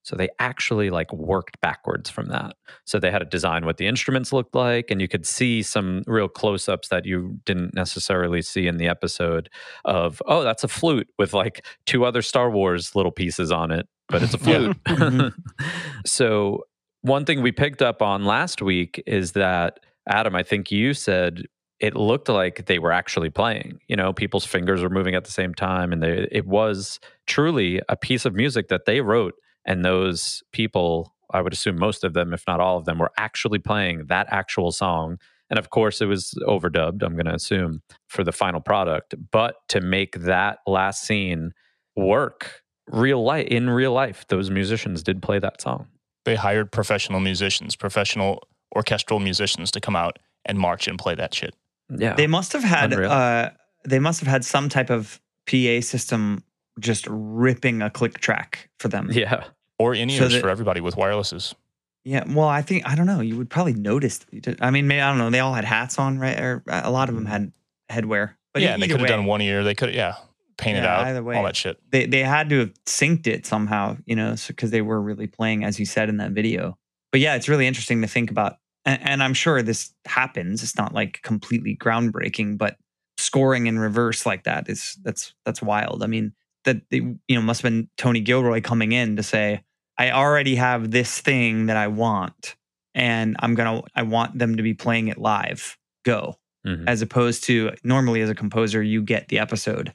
[0.02, 2.56] So they actually like worked backwards from that.
[2.84, 6.02] So they had to design what the instruments looked like, and you could see some
[6.06, 9.50] real close ups that you didn't necessarily see in the episode
[9.84, 13.86] of, oh, that's a flute with like two other Star Wars little pieces on it,
[14.08, 14.76] but it's a flute.
[14.84, 15.64] Mm-hmm.
[16.06, 16.64] so
[17.02, 21.44] one thing we picked up on last week is that, Adam, I think you said
[21.80, 23.80] it looked like they were actually playing.
[23.88, 27.80] You know, people's fingers were moving at the same time, and they, it was truly
[27.88, 29.34] a piece of music that they wrote.
[29.64, 33.12] And those people, I would assume most of them, if not all of them, were
[33.16, 35.18] actually playing that actual song.
[35.48, 39.14] And of course, it was overdubbed, I'm going to assume, for the final product.
[39.30, 41.52] But to make that last scene
[41.96, 45.88] work real life in real life, those musicians did play that song.
[46.24, 48.42] They hired professional musicians, professional
[48.76, 51.54] orchestral musicians to come out and march and play that shit.
[51.96, 52.14] Yeah.
[52.14, 53.10] They must have had Unreal.
[53.10, 53.50] uh
[53.84, 56.44] they must have had some type of PA system
[56.78, 59.08] just ripping a click track for them.
[59.12, 59.44] yeah.
[59.78, 61.54] Or in ears that- for everybody with wirelesses.
[62.02, 63.20] Yeah, well, I think I don't know.
[63.20, 64.20] You would probably notice.
[64.60, 65.28] I mean, maybe I don't know.
[65.28, 66.38] They all had hats on, right?
[66.40, 67.52] Or uh, a lot of them had
[67.90, 68.30] headwear.
[68.54, 69.62] But yeah, and they could have done one ear.
[69.62, 70.14] They could, yeah,
[70.56, 71.36] painted Yeah, out, either way.
[71.36, 71.78] all that shit.
[71.90, 75.62] They they had to have synced it somehow, you know, because they were really playing,
[75.62, 76.78] as you said in that video.
[77.12, 80.62] But yeah, it's really interesting to think about, and, and I'm sure this happens.
[80.62, 82.76] It's not like completely groundbreaking, but
[83.18, 86.02] scoring in reverse like that is that's that's wild.
[86.02, 86.32] I mean,
[86.64, 89.62] that they, you know must have been Tony Gilroy coming in to say,
[89.98, 92.56] I already have this thing that I want,
[92.94, 95.76] and I'm gonna I want them to be playing it live.
[96.04, 96.84] Go Mhm.
[96.86, 99.94] as opposed to normally as a composer you get the episode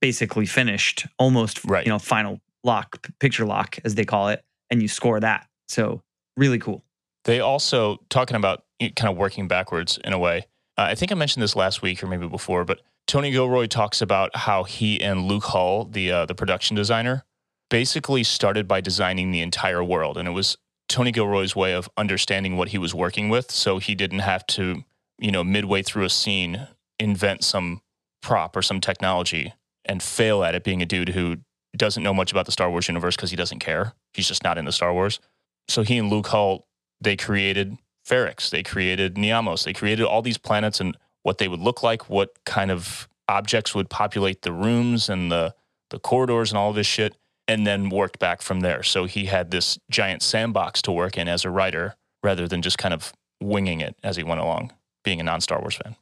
[0.00, 1.84] basically finished almost Right.
[1.84, 6.02] you know final lock picture lock as they call it and you score that so
[6.36, 6.84] really cool
[7.26, 10.46] They also talking about kind of working backwards in a way.
[10.78, 14.00] Uh, I think I mentioned this last week or maybe before, but Tony Gilroy talks
[14.00, 17.24] about how he and Luke Hull, the uh, the production designer,
[17.68, 20.56] basically started by designing the entire world, and it was
[20.88, 24.84] Tony Gilroy's way of understanding what he was working with, so he didn't have to,
[25.18, 27.80] you know, midway through a scene invent some
[28.22, 29.52] prop or some technology
[29.84, 31.36] and fail at it, being a dude who
[31.76, 33.94] doesn't know much about the Star Wars universe because he doesn't care.
[34.14, 35.20] He's just not into Star Wars.
[35.68, 36.65] So he and Luke Hull
[37.00, 41.60] they created Ferrix, they created Niamos, they created all these planets and what they would
[41.60, 45.54] look like, what kind of objects would populate the rooms and the
[45.90, 48.82] the corridors and all this shit, and then worked back from there.
[48.82, 52.78] So he had this giant sandbox to work in as a writer, rather than just
[52.78, 54.72] kind of winging it as he went along,
[55.04, 55.96] being a non Star Wars fan.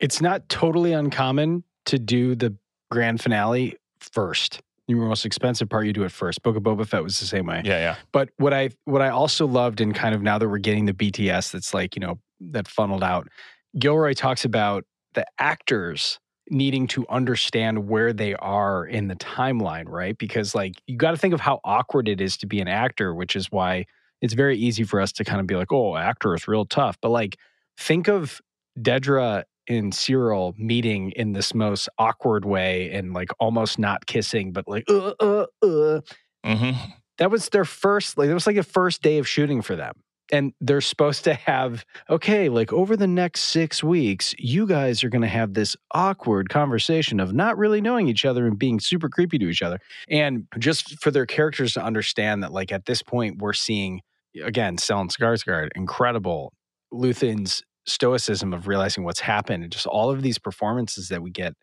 [0.00, 2.54] It's not totally uncommon to do the
[2.90, 4.60] grand finale first.
[4.96, 6.42] Your most expensive part, you do it first.
[6.42, 7.62] Book of Boba Fett was the same way.
[7.64, 7.96] Yeah, yeah.
[8.12, 10.92] But what I what I also loved, and kind of now that we're getting the
[10.92, 13.28] BTS, that's like you know that funneled out.
[13.78, 16.18] Gilroy talks about the actors
[16.50, 20.16] needing to understand where they are in the timeline, right?
[20.18, 23.14] Because like you got to think of how awkward it is to be an actor,
[23.14, 23.86] which is why
[24.20, 26.96] it's very easy for us to kind of be like, "Oh, actor is real tough."
[27.00, 27.38] But like,
[27.78, 28.40] think of
[28.78, 34.66] Dedra and Syril meeting in this most awkward way and like almost not kissing, but
[34.66, 36.00] like, uh, uh, uh.
[36.44, 36.72] Hmm
[37.18, 39.94] that was their first like it was like the first day of shooting for them.
[40.32, 45.08] And they're supposed to have okay like over the next six weeks you guys are
[45.08, 49.08] going to have this awkward conversation of not really knowing each other and being super
[49.08, 49.78] creepy to each other.
[50.08, 54.00] And just for their characters to understand that like at this point we're seeing
[54.42, 56.52] again Stellan Skarsgård incredible
[56.92, 61.54] Luthen's stoicism of realizing what's happened and just all of these performances that we get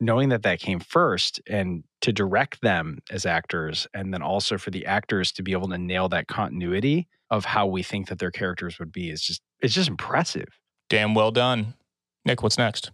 [0.00, 4.70] knowing that that came first and to direct them as actors and then also for
[4.70, 8.30] the actors to be able to nail that continuity of how we think that their
[8.30, 10.48] characters would be is just it's just impressive
[10.90, 11.74] Damn well done.
[12.24, 12.90] Nick, what's next?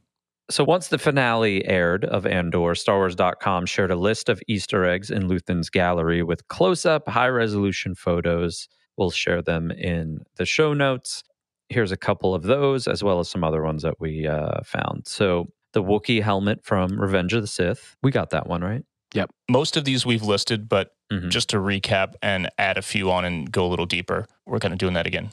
[0.50, 5.28] So once the finale aired of Andor, StarWars.com shared a list of Easter eggs in
[5.28, 8.68] Luthen's gallery with close-up, high-resolution photos.
[8.96, 11.22] We'll share them in the show notes.
[11.70, 15.06] Here's a couple of those, as well as some other ones that we uh, found.
[15.06, 17.96] So the Wookiee helmet from Revenge of the Sith.
[18.02, 18.85] We got that one, right?
[19.14, 19.30] Yep.
[19.48, 21.30] Most of these we've listed, but Mhm.
[21.30, 24.72] just to recap and add a few on and go a little deeper, we're kind
[24.72, 25.30] of doing that again.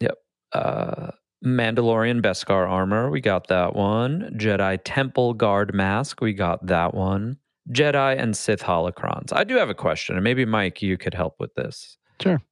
[0.00, 0.14] Yep.
[0.52, 1.10] Uh,
[1.44, 4.32] Mandalorian Beskar armor, we got that one.
[4.36, 7.38] Jedi Temple Guard mask, we got that one.
[7.70, 9.32] Jedi and Sith holocrons.
[9.32, 11.96] I do have a question, and maybe Mike, you could help with this.
[12.20, 12.42] Sure.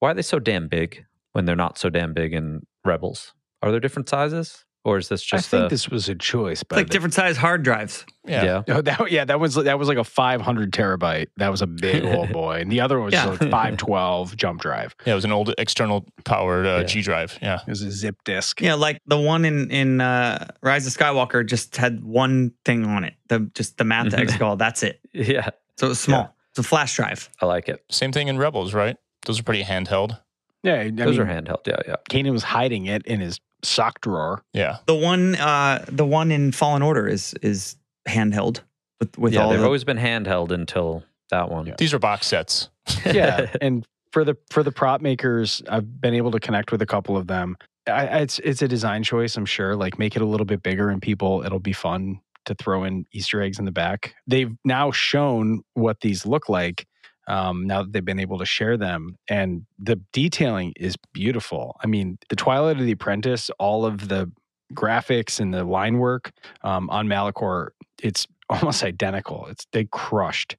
[0.00, 3.32] Why are they so damn big when they're not so damn big in Rebels?
[3.62, 5.48] Are there different sizes, or is this just?
[5.52, 8.62] i think a, this was a choice but like different size hard drives Yeah.
[8.66, 8.76] yeah?
[8.76, 11.26] Oh, that, yeah, that was that was like a 500 terabyte.
[11.36, 13.26] That was a big old boy, and the other one was Yeah.
[13.26, 14.94] like 512 jump drive.
[15.04, 16.82] Yeah, it was an old external powered uh, Yeah.
[16.84, 17.38] G drive.
[17.42, 17.60] Yeah.
[17.66, 18.62] It was a zip disk.
[18.62, 23.04] yeah like the one in in uh rise of skywalker just had one thing on
[23.04, 24.24] it the just the math to Mhm.
[24.26, 27.28] exegol that's it Yeah, so it was small It's a flash drive.
[27.42, 27.84] I like it.
[27.90, 28.96] Same thing in Rebels, right?
[29.26, 30.18] Those are pretty handheld.
[30.62, 31.66] Yeah, I Those mean, are handheld.
[31.66, 31.96] Yeah, yeah.
[32.10, 34.42] Kanan was hiding it in his sock drawer.
[34.52, 34.78] Yeah.
[34.86, 37.76] The one, uh, the one in Fallen Order is is
[38.08, 38.60] handheld
[39.00, 39.64] with with yeah, all they've the.
[39.64, 41.66] always been handheld until that one.
[41.66, 41.74] Yeah.
[41.78, 42.68] These are box sets.
[43.06, 46.86] Yeah, and for the for the prop makers, I've been able to connect with a
[46.86, 47.56] couple of them.
[47.86, 49.76] I, I- it's it's a design choice, I'm sure.
[49.76, 53.06] Like make it a little bit bigger, and people, it'll be fun to throw in
[53.12, 54.14] Easter eggs in the back.
[54.26, 56.86] They've now shown what these look like.
[57.30, 61.76] Um, now that they've been able to share them, and the detailing is beautiful.
[61.82, 64.30] I mean, the Twilight of the Apprentice, all of the
[64.74, 67.68] graphics and the line work um, on Malachor,
[68.02, 69.46] it's almost identical.
[69.46, 70.56] It's they crushed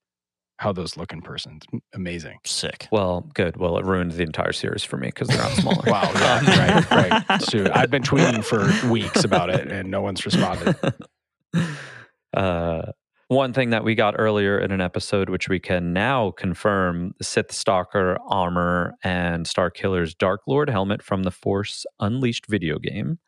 [0.60, 1.60] how those look in person.
[1.74, 2.38] It's amazing.
[2.46, 2.88] Sick.
[2.92, 3.58] Well, good.
[3.58, 5.84] Well, it ruined the entire series for me because they're not smaller.
[5.88, 6.10] Wow.
[6.14, 6.92] Yeah, right.
[7.30, 7.42] Right.
[7.42, 10.76] So I've been tweeting for weeks about it, and no one's responded.
[12.34, 12.92] uh,
[13.32, 17.24] one thing that we got earlier in an episode, which we can now confirm the
[17.24, 23.20] Sith Stalker armor and Starkiller's Dark Lord helmet from the Force Unleashed video game.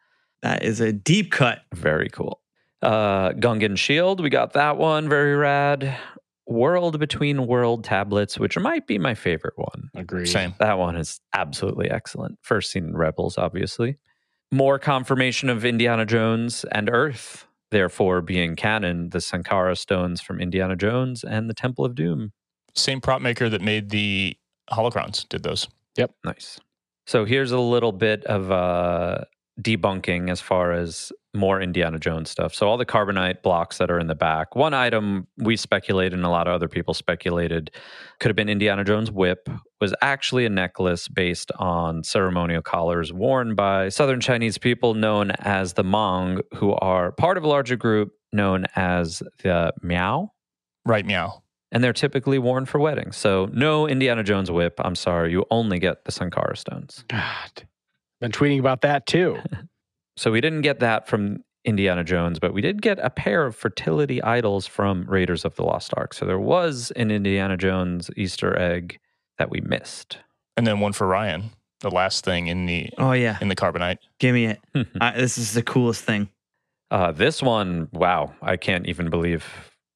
[0.41, 1.61] that is a deep cut.
[1.73, 2.41] Very cool.
[2.81, 5.07] Uh, Gungan Shield, we got that one.
[5.07, 5.97] Very rad.
[6.45, 9.89] World Between World tablets, which might be my favorite one.
[9.95, 10.25] Agreed.
[10.27, 10.53] Same.
[10.59, 12.39] That one is absolutely excellent.
[12.41, 13.97] First seen in Rebels, obviously.
[14.51, 20.75] More confirmation of Indiana Jones and Earth, therefore being canon, the Sankara stones from Indiana
[20.77, 22.31] Jones and the Temple of Doom.
[22.75, 24.37] Same prop maker that made the
[24.71, 25.67] holocrons did those.
[25.97, 26.11] Yep.
[26.23, 26.59] Nice.
[27.05, 29.25] So here's a little bit of uh,
[29.61, 32.53] debunking as far as more Indiana Jones stuff.
[32.53, 34.55] So all the carbonite blocks that are in the back.
[34.55, 37.71] One item we speculated and a lot of other people speculated
[38.19, 39.49] could have been Indiana Jones' whip
[39.81, 45.73] was actually a necklace based on ceremonial collars worn by southern Chinese people known as
[45.73, 50.31] the Hmong who are part of a larger group known as the Miao
[50.85, 51.41] Right meow.
[51.71, 53.17] and they're typically worn for weddings.
[53.17, 54.75] So no Indiana Jones whip.
[54.83, 57.03] I'm sorry, you only get the Sankara stones.
[57.07, 57.63] God.
[58.21, 59.37] Been tweeting about that too.
[60.17, 63.55] So we didn't get that from Indiana Jones, but we did get a pair of
[63.55, 66.13] fertility idols from Raiders of the Lost Ark.
[66.13, 68.99] So there was an Indiana Jones Easter egg
[69.37, 70.17] that we missed.
[70.57, 71.51] And then one for Ryan.
[71.79, 73.97] The last thing in the Oh yeah, in the carbonite.
[74.19, 74.59] give me it.
[75.01, 76.29] I, this is the coolest thing.
[76.91, 79.45] uh, this one, wow, I can't even believe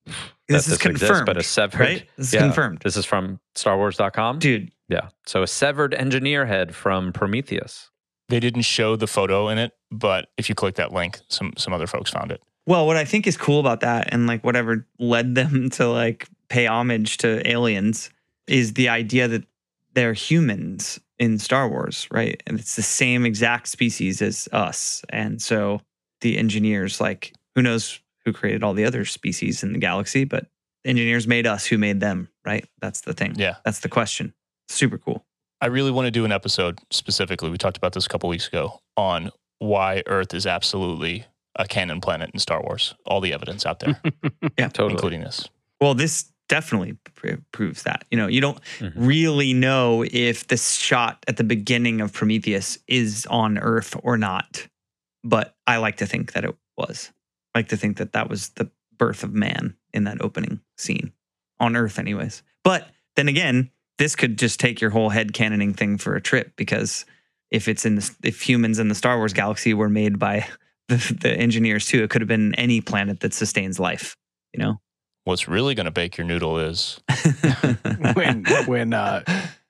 [0.06, 0.14] that
[0.48, 1.80] This is exists, confirmed, but a severed.
[1.80, 2.10] right?
[2.18, 2.42] This is Yeah.
[2.42, 4.40] confirmed, This is from StarWars.com.
[4.40, 4.72] dude.
[4.90, 5.10] Yeah.
[5.26, 7.90] So a severed engineer head from Prometheus.
[8.30, 11.74] They didn't show the photo in it, but if you click that link, some some
[11.74, 12.42] other folks found it.
[12.66, 16.28] Well, what I think is cool about that, and like whatever led them to like
[16.50, 18.10] pay homage to aliens,
[18.48, 19.46] is the idea that
[19.94, 22.42] they're humans in Star Wars, right?
[22.46, 25.82] And it's the same exact species as us, and so
[26.22, 30.48] the engineers, like, who knows who created all the other species in the galaxy, but
[30.84, 32.68] engineers made us, who made them, right?
[32.82, 33.36] That's the thing.
[33.38, 33.56] Yeah.
[33.64, 34.34] That's the question.
[34.68, 35.26] Super cool.
[35.62, 37.50] I really want to do an episode specifically.
[37.50, 42.00] We talked about this a couple weeks ago on why Earth is absolutely a canon
[42.02, 42.94] planet in Star Wars.
[43.06, 44.00] All the evidence out there,
[44.58, 44.92] Yeah, Totally.
[44.94, 45.50] including this.
[45.82, 48.06] Well, this definitely pr- proves that.
[48.12, 48.94] You know, you don't Mhm.
[48.96, 54.68] really know if the shot at the beginning of Prometheus is on Earth or not,
[55.24, 57.12] but I like to think that it was.
[57.56, 61.12] I like to think that that was the birth of man in that opening scene
[61.60, 62.44] on Earth, anyways.
[62.64, 66.52] But then again, this could just take your whole head cannoning thing for a trip
[66.56, 67.06] because
[67.52, 70.48] if it's in the, if humans in the Star Wars galaxy were made by
[70.88, 74.16] the, the engineers too, it could have been any planet that sustains life.
[74.54, 74.80] You know.
[75.26, 77.02] What's really going to bake your noodle is
[78.14, 79.24] when when uh,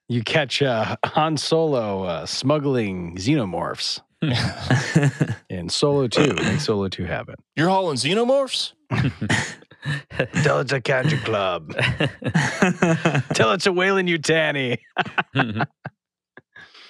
[0.07, 3.99] you catch uh, Han Solo uh, smuggling xenomorphs
[5.49, 6.35] in Solo Two.
[6.35, 7.35] Make Solo Two happen.
[7.55, 8.73] you're hauling xenomorphs.
[10.43, 11.73] Tell it's a country club.
[13.33, 14.77] Tell it's a Weyland-Yutani.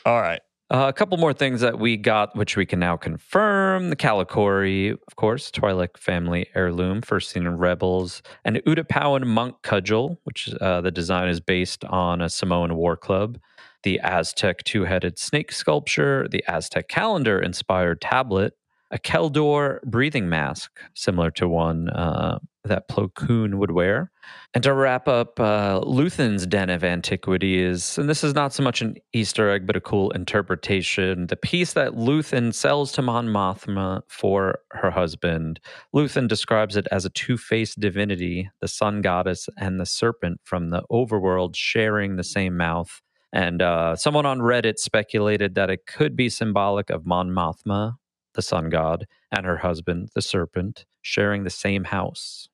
[0.05, 0.41] All right.
[0.69, 3.89] Uh, a couple more things that we got, which we can now confirm.
[3.89, 8.21] The Kalikori, of course, Twi'lek family heirloom, first seen in Rebels.
[8.43, 13.39] And Utapauan monk cudgel, which uh, the design is based on a Samoan war club.
[13.83, 18.53] The Aztec two headed snake sculpture, the Aztec calendar inspired tablet,
[18.91, 24.11] a Kel Dor breathing mask, similar to one uh, that Plo Koon would wear.
[24.53, 28.81] And to wrap up, uh, Luthen's Den of Antiquities, and this is not so much
[28.81, 31.27] an Easter egg, but a cool interpretation.
[31.27, 35.59] The piece that Luthen sells to Mon Mothma for her husband,
[35.93, 40.69] Luthen describes it as a two faced divinity, the sun goddess and the serpent from
[40.69, 43.01] the overworld sharing the same mouth.
[43.33, 47.97] And uh, someone on Reddit speculated that it could be symbolic of Mon Mothma,
[48.33, 52.47] the sun god, and her husband, the serpent, sharing the same house.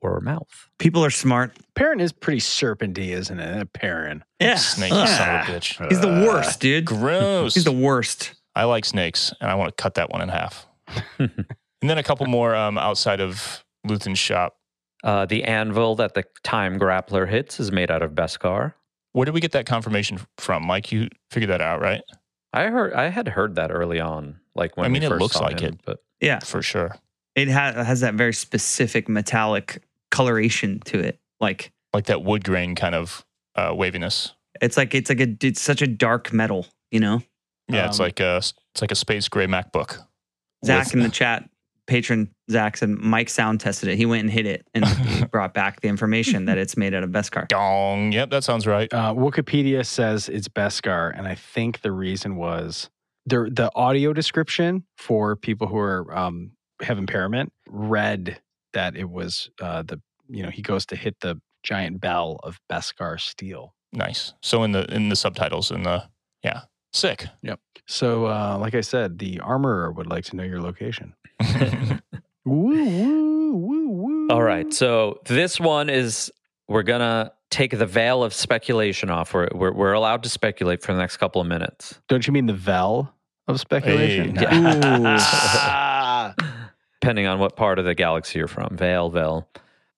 [0.00, 0.68] Or mouth.
[0.78, 1.56] People are smart.
[1.74, 3.72] Perrin is pretty serpenty, isn't it?
[3.72, 4.24] Perrin.
[4.40, 4.56] Yeah.
[4.56, 5.88] Snake, you son of a bitch.
[5.88, 6.84] He's the worst, dude.
[6.84, 7.54] Gross.
[7.54, 8.34] He's the worst.
[8.54, 10.66] I like snakes, and I want to cut that one in half.
[11.18, 11.30] and
[11.82, 14.56] then a couple more um, outside of Luthen's shop.
[15.04, 18.74] Uh, the anvil that the time grappler hits is made out of Beskar.
[19.12, 20.90] Where did we get that confirmation from, Mike?
[20.90, 22.02] You figured that out, right?
[22.52, 25.40] I heard I had heard that early on, like when I mean, we it looks
[25.40, 25.80] like him, it.
[25.84, 26.40] but Yeah.
[26.40, 26.96] For sure.
[27.36, 31.18] It ha- has that very specific metallic coloration to it.
[31.40, 34.32] Like Like that wood grain kind of uh, waviness.
[34.60, 37.22] it's like it's like a it's such a dark metal, you know?
[37.68, 39.98] Yeah, it's Um, like a it's like a space gray MacBook.
[40.64, 41.48] Zach With- in the chat,
[41.86, 43.96] patron Zach said Mike sound tested it.
[43.96, 44.84] He went and hit it and
[45.30, 47.46] brought back the information that it's made out of Beskar.
[47.48, 48.10] Dong.
[48.12, 48.92] Yep, that sounds right.
[48.92, 52.88] Uh, Wikipedia says it's Beskar, and I think the reason was
[53.26, 56.52] the the audio description for people who are um,
[56.82, 58.40] have impairment read
[58.78, 62.60] that it was uh, the you know he goes to hit the giant bell of
[62.70, 63.74] Beskar steel.
[63.92, 64.34] Nice.
[64.40, 66.04] So in the in the subtitles in the
[66.44, 66.60] yeah,
[66.92, 67.26] sick.
[67.42, 67.58] Yep.
[67.86, 71.14] So, uh, like I said, the armorer would like to know your location.
[72.44, 74.28] Woo woo woo woo.
[74.30, 74.72] All right.
[74.72, 76.32] So this one is
[76.66, 79.34] we're gonna take the veil of speculation off.
[79.34, 82.00] We're we're, we're allowed to speculate for the next couple of minutes.
[82.08, 83.12] Don't you mean the veil
[83.48, 84.36] of speculation?
[84.36, 84.46] Hey.
[84.48, 85.84] Ah.
[87.00, 88.76] depending on what part of the galaxy you're from.
[88.76, 89.48] Vale, Vale.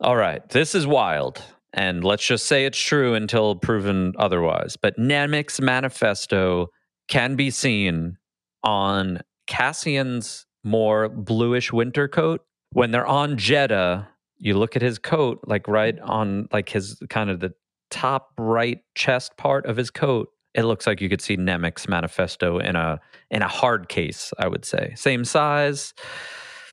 [0.00, 1.42] All right, this is wild.
[1.72, 4.76] And let's just say it's true until proven otherwise.
[4.76, 6.68] But Nemik's manifesto
[7.08, 8.16] can be seen
[8.64, 12.42] on Cassian's more bluish winter coat.
[12.72, 14.06] When they're on Jedha,
[14.38, 17.52] you look at his coat, like right on like his kind of the
[17.90, 20.28] top right chest part of his coat.
[20.54, 24.48] It looks like you could see Nemik's manifesto in a in a hard case, I
[24.48, 24.92] would say.
[24.96, 25.94] Same size.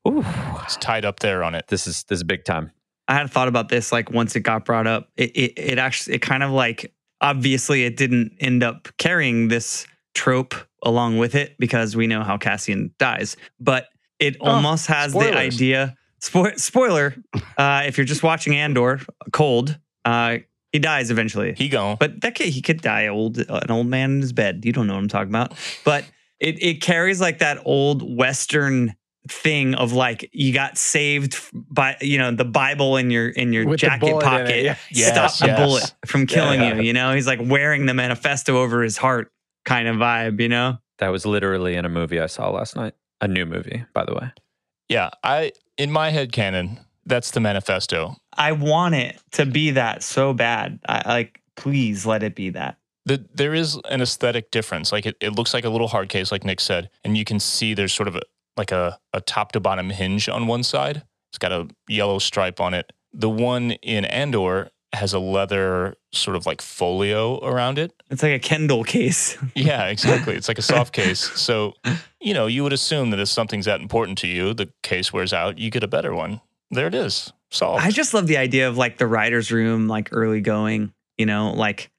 [0.08, 0.24] Ooh,
[0.64, 1.68] It's tied up there on it.
[1.68, 2.72] this is this is big time.
[3.08, 5.10] I had thought about this like once it got brought up.
[5.18, 9.88] It it, it actually it kind of like obviously it didn't end up carrying this
[10.14, 13.88] trope along with it because we know how Cassian dies, but
[14.20, 15.96] it Oh, almost has the idea.
[16.22, 17.16] Spo- spoiler:
[17.58, 19.00] uh, if you're just watching Andor,
[19.32, 20.38] cold, uh,
[20.72, 21.54] he dies eventually.
[21.56, 21.98] He gone.
[22.00, 24.66] But that kid, he could die old, an old man in his bed.
[24.66, 25.54] You don't know what I'm talking about.
[25.86, 26.06] But
[26.40, 28.96] it it carries like that old Western
[29.28, 33.66] thing of like you got saved by you know the Bible in your in your
[33.68, 34.64] With jacket bullet in it, pocket.
[34.66, 34.74] yeah.
[34.74, 35.60] Stop Yes, the yes.
[35.60, 36.76] bullet from killing Yeah.
[36.76, 36.82] you.
[36.84, 39.32] You know, he's like wearing the manifesto over his heart,
[39.66, 40.40] kind of vibe.
[40.42, 42.94] You know, That was literally in a movie I saw last night.
[43.22, 44.32] A new movie, by the way.
[44.90, 48.16] Yeah, I in my head canon, that's the manifesto.
[48.38, 50.80] I want it to be that so bad.
[50.88, 52.78] I like, please let it be that.
[53.06, 54.92] The, there is an aesthetic difference.
[54.92, 57.40] Like it, it looks like a little hard case, like Nick said, and you can
[57.40, 58.22] see there's sort of a
[58.58, 61.04] like a, a top to bottom hinge on one side.
[61.30, 62.92] It's got a yellow stripe on it.
[63.14, 67.94] The one in Andor has a leather sort of like folio around it.
[68.10, 69.38] It's like a Kindle case.
[69.56, 70.36] Yeah, exactly.
[70.36, 71.20] It's like a soft case.
[71.20, 71.74] So,
[72.22, 75.34] you know, you would assume that if something's that important to you, the case wears
[75.34, 76.42] out, you get a better one.
[76.72, 77.34] There it is.
[77.52, 77.84] Solved.
[77.84, 81.52] I just love the idea of like the writer's room, like early going, you know,
[81.52, 81.90] like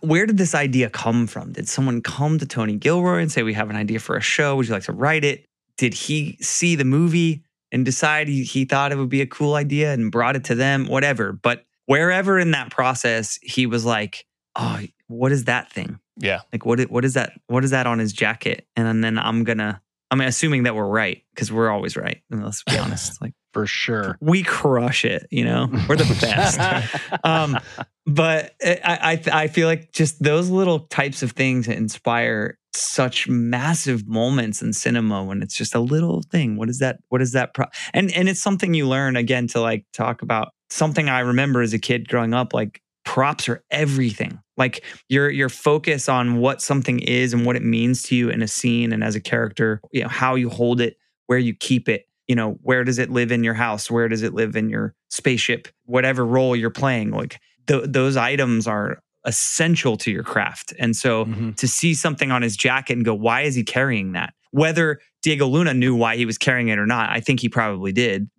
[0.00, 1.52] where did this idea come from?
[1.52, 4.56] Did someone come to Tony Gilroy and say, We have an idea for a show?
[4.56, 5.46] Would you like to write it?
[5.78, 9.54] Did he see the movie and decide he, he thought it would be a cool
[9.54, 10.86] idea and brought it to them?
[10.86, 11.32] Whatever.
[11.32, 14.26] But wherever in that process, he was like,
[14.56, 15.98] Oh, what is that thing?
[16.20, 16.40] yeah.
[16.52, 17.32] Like, what, what is that?
[17.46, 18.66] What is that on his jacket?
[18.74, 22.20] And then I'm gonna, I mean, assuming that we're right, because we're always right.
[22.30, 23.18] And let's be honest.
[23.22, 24.18] Like, For sure.
[24.20, 26.58] we crush it, you know, we're the best.
[27.24, 27.58] um,
[28.04, 34.06] but I, I, I feel like just those little types of things inspire such massive
[34.06, 36.56] moments in cinema when it's just a little thing.
[36.56, 36.98] What is that?
[37.08, 37.54] What is that?
[37.54, 41.62] Pro- and and it's something you learn again to like talk about something I remember
[41.62, 42.52] as a kid growing up.
[42.52, 44.38] Like props are everything.
[44.56, 48.42] Like your your focus on what something is and what it means to you in
[48.42, 49.80] a scene and as a character.
[49.92, 50.96] You know how you hold it,
[51.26, 54.22] where you keep it you know where does it live in your house where does
[54.22, 58.98] it live in your spaceship whatever role you're playing like th- those items are
[59.28, 60.72] essential to your craft.
[60.78, 61.54] And so Mhm.
[61.56, 64.32] to see something on his jacket and go why is he carrying that?
[64.50, 67.92] Whether diego luna knew why he was carrying it or not i think he probably
[67.92, 68.30] did.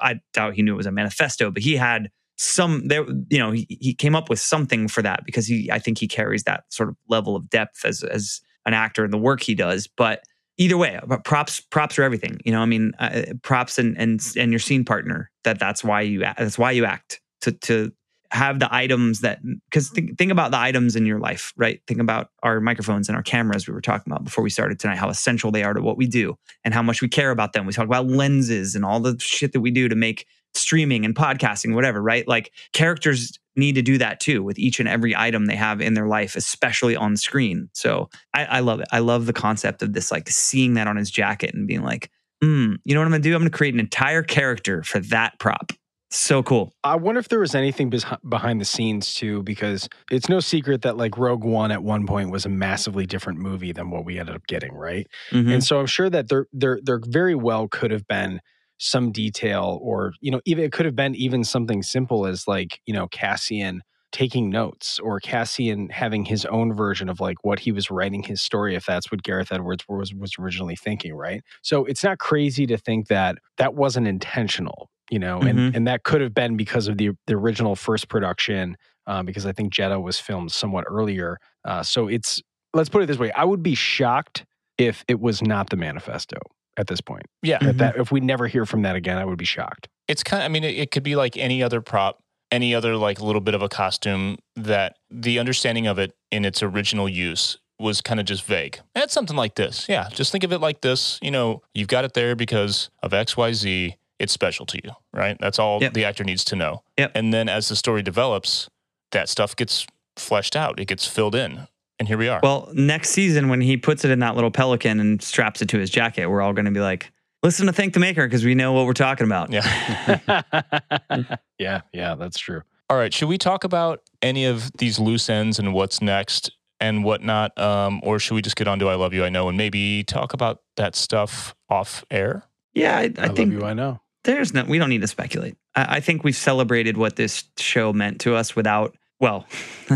[0.00, 3.52] I doubt he knew it was a manifesto but he had some there you know
[3.52, 6.64] he, he came up with something for that because he i think he carries that
[6.70, 9.86] sort of level of depth as as an actor in the work he does.
[9.86, 10.22] But
[10.58, 12.40] either way props props are everything.
[12.44, 16.00] You know i mean uh, props and and and your scene partner that that's why
[16.02, 17.92] you act, that's why you act to to
[18.34, 19.38] have the items that
[19.70, 23.16] because think, think about the items in your life right think about our microphones and
[23.16, 25.80] our cameras we were talking about before we started tonight how essential they are to
[25.80, 28.84] what we do and how much we care about them we talk about lenses and
[28.84, 30.26] all the shit that we do to make
[30.56, 32.26] streaming and podcasting, whatever, right?
[32.26, 35.94] Like characters need to do that too with each and every item they have in
[35.94, 37.68] their life, especially on screen.
[37.72, 38.88] So I, I love it.
[38.90, 42.10] I love the concept of this, like seeing that on his jacket and being like,
[42.42, 43.34] hmm, you know what I'm gonna do?
[43.34, 45.72] I'm gonna create an entire character for that prop.
[46.16, 46.72] So cool.
[46.84, 47.92] I wonder if there was anything
[48.28, 52.30] behind the scenes too, because it's no secret that like Rogue One at one point
[52.30, 55.08] was a massively different movie than what we ended up getting, right?
[55.32, 55.54] Mhm.
[55.54, 58.40] And so I'm sure that there there there very well could have been
[58.78, 62.80] some detail or you know even it could have been even something simple as like
[62.86, 67.72] you know Cassian taking notes or Cassian having his own version of like what he
[67.72, 71.84] was writing his story if that's what Gareth Edwards was was originally thinking right so
[71.86, 76.20] it's not crazy to think that that wasn't intentional you know and and that could
[76.20, 78.76] have been because of the the original first production
[79.06, 82.42] uh, because I think Jedha was filmed somewhat earlier uh, so it's
[82.72, 84.44] let's put it this way I would be shocked
[84.78, 86.38] if it was not the manifesto
[86.76, 87.58] at this point Yeah.
[87.58, 87.68] Mhm.
[87.70, 89.88] if that if we never hear from that again, I would be shocked.
[90.08, 92.18] it's kind of, I mean, it, it could be like any other prop,
[92.50, 96.62] any other like little bit of a costume that the understanding of it in its
[96.62, 98.80] original use was kind of just vague.
[98.96, 99.86] It's something like this.
[99.88, 100.08] Yeah.
[100.12, 101.18] Just think of it like this.
[101.22, 103.94] You know, you've got it there because of XYZ.
[104.18, 105.36] It's special to you, right?
[105.40, 105.94] That's all Yep.
[105.94, 106.82] the actor needs to know.
[106.98, 107.12] Yep.
[107.14, 108.68] And then as the story develops,
[109.12, 109.86] that stuff gets
[110.16, 111.66] fleshed out, it gets filled in.
[111.98, 112.40] And here we are.
[112.42, 115.78] Well, next season when he puts it in that little pelican and straps it to
[115.78, 117.12] his jacket, we're all going to be like,
[117.44, 119.52] "Listen to Thank the Maker" because we know what we're talking about.
[119.52, 120.42] yeah.
[121.58, 122.62] yeah, yeah, that's true.
[122.90, 123.12] All right.
[123.14, 126.50] Should we talk about any of these loose ends and what's next
[126.80, 127.56] and whatnot?
[127.58, 130.02] Um, or should we just get on to I Love You, I Know and maybe
[130.04, 132.44] talk about that stuff off air?
[132.74, 133.64] Yeah, I, I, I, love think you.
[133.64, 134.00] I know.
[134.24, 134.64] There's no.
[134.64, 135.56] We don't need to speculate.
[135.74, 138.96] I, I think we've celebrated what this show meant to us without.
[139.20, 139.46] Well,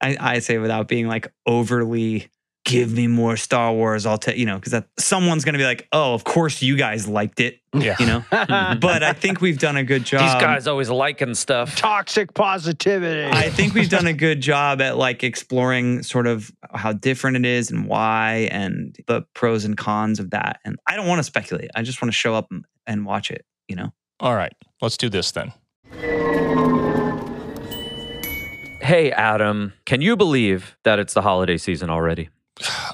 [0.00, 2.30] I, I say without being like overly.
[2.68, 4.04] Give me more Star Wars.
[4.04, 7.08] I'll tell you know because someone's going to be like, oh, of course you guys
[7.08, 7.60] liked it.
[7.72, 7.96] Yeah.
[7.98, 10.20] You know, but I think we've done a good job.
[10.20, 11.76] These guys always liking stuff.
[11.76, 13.30] Toxic positivity.
[13.34, 17.46] I think we've done a good job at like exploring sort of how different it
[17.46, 20.60] is and why and the pros and cons of that.
[20.66, 21.70] And I don't want to speculate.
[21.74, 23.94] I just want to show up and, and watch it, you know?
[24.20, 24.52] All right.
[24.82, 25.54] Let's do this then.
[28.82, 32.28] Hey, Adam, can you believe that it's the holiday season already?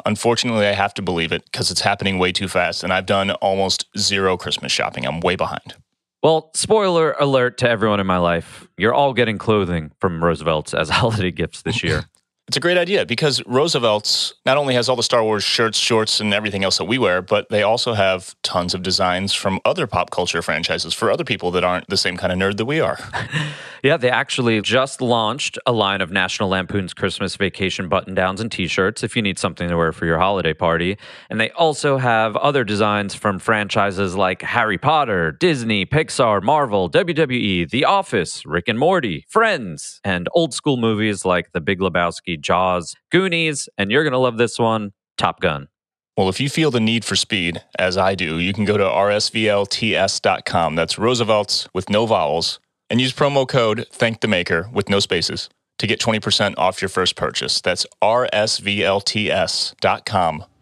[0.05, 2.85] Unfortunately, I have to believe it because it's happening way too fast.
[2.85, 5.07] And I've done almost zero Christmas shopping.
[5.07, 5.75] I'm way behind.
[6.23, 8.67] Well, spoiler alert to everyone in my life.
[8.79, 12.05] You're all getting clothing from Roosevelt's as holiday gifts this year.
[12.47, 16.21] It's a great idea because Roosevelt's not only has all the Star Wars shirts, shorts,
[16.21, 19.87] and everything else that we wear, but they also have tons of designs from other
[19.87, 22.81] pop culture franchises for other people that aren't the same kind of nerd that we
[22.81, 22.99] are.
[23.85, 28.51] yeah, they actually just launched a line of National Lampoon's Christmas Vacation button downs and
[28.51, 30.97] t shirts if you need something to wear for your holiday party.
[31.29, 37.69] And they also have other designs from franchises like Harry Potter, Disney, Pixar, Marvel, WWE,
[37.69, 42.95] The Office, Rick and Morty, Friends, and old school movies like The Big Lebowski, Jaws,
[43.13, 45.69] Goonies, and you're going to love this one, Top Gun.
[46.17, 48.85] Well, if you feel the need for speed, as I do, you can go to
[48.85, 50.75] rsvlts.com.
[50.77, 52.61] That's Roosevelt's with no vowels,
[52.91, 56.89] and use promo code Thank the Maker with no spaces to get 20% off your
[56.89, 57.61] first purchase.
[57.61, 58.45] That's rsvlts.com.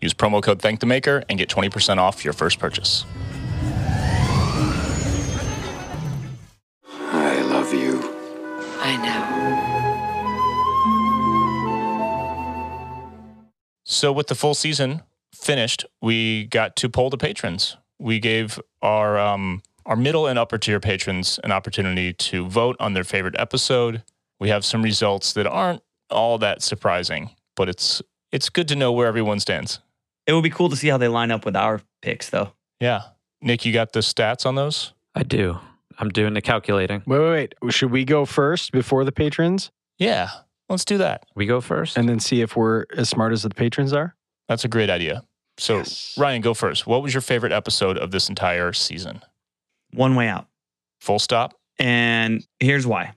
[0.01, 3.05] Use promo code Thank the Maker and get 20% off your first purchase.
[6.85, 8.01] I love you.
[8.81, 9.43] I know.
[13.85, 15.03] So, with the full season
[15.35, 17.77] finished, we got to poll the patrons.
[17.99, 22.95] We gave our um, our middle and upper tier patrons an opportunity to vote on
[22.95, 24.03] their favorite episode.
[24.41, 28.93] We have some results that aren't all that surprising, but it's it's good to know
[28.93, 29.81] where everyone stands.
[30.27, 32.53] It would be cool to see how they line up with our picks, though.
[32.81, 33.03] Yeah,
[33.41, 34.93] Nick, you got the stats on those?
[35.15, 35.59] I do.
[35.99, 37.03] I'm doing the calculating.
[37.07, 37.73] wait, wait, wait.
[37.73, 40.31] Should we go first before the patrons Yeah,
[40.69, 41.27] let's do that.
[41.35, 41.97] We go first.
[41.99, 44.15] and then see if we're as smart as the patrons are?
[44.49, 45.23] That's a great idea.
[45.59, 46.15] So, Yes.
[46.19, 46.87] Ryan, go first.
[46.87, 49.21] What was your favorite episode of this entire season?
[49.93, 50.47] One way out.
[51.01, 51.55] Full stop.
[51.79, 53.15] And here's why.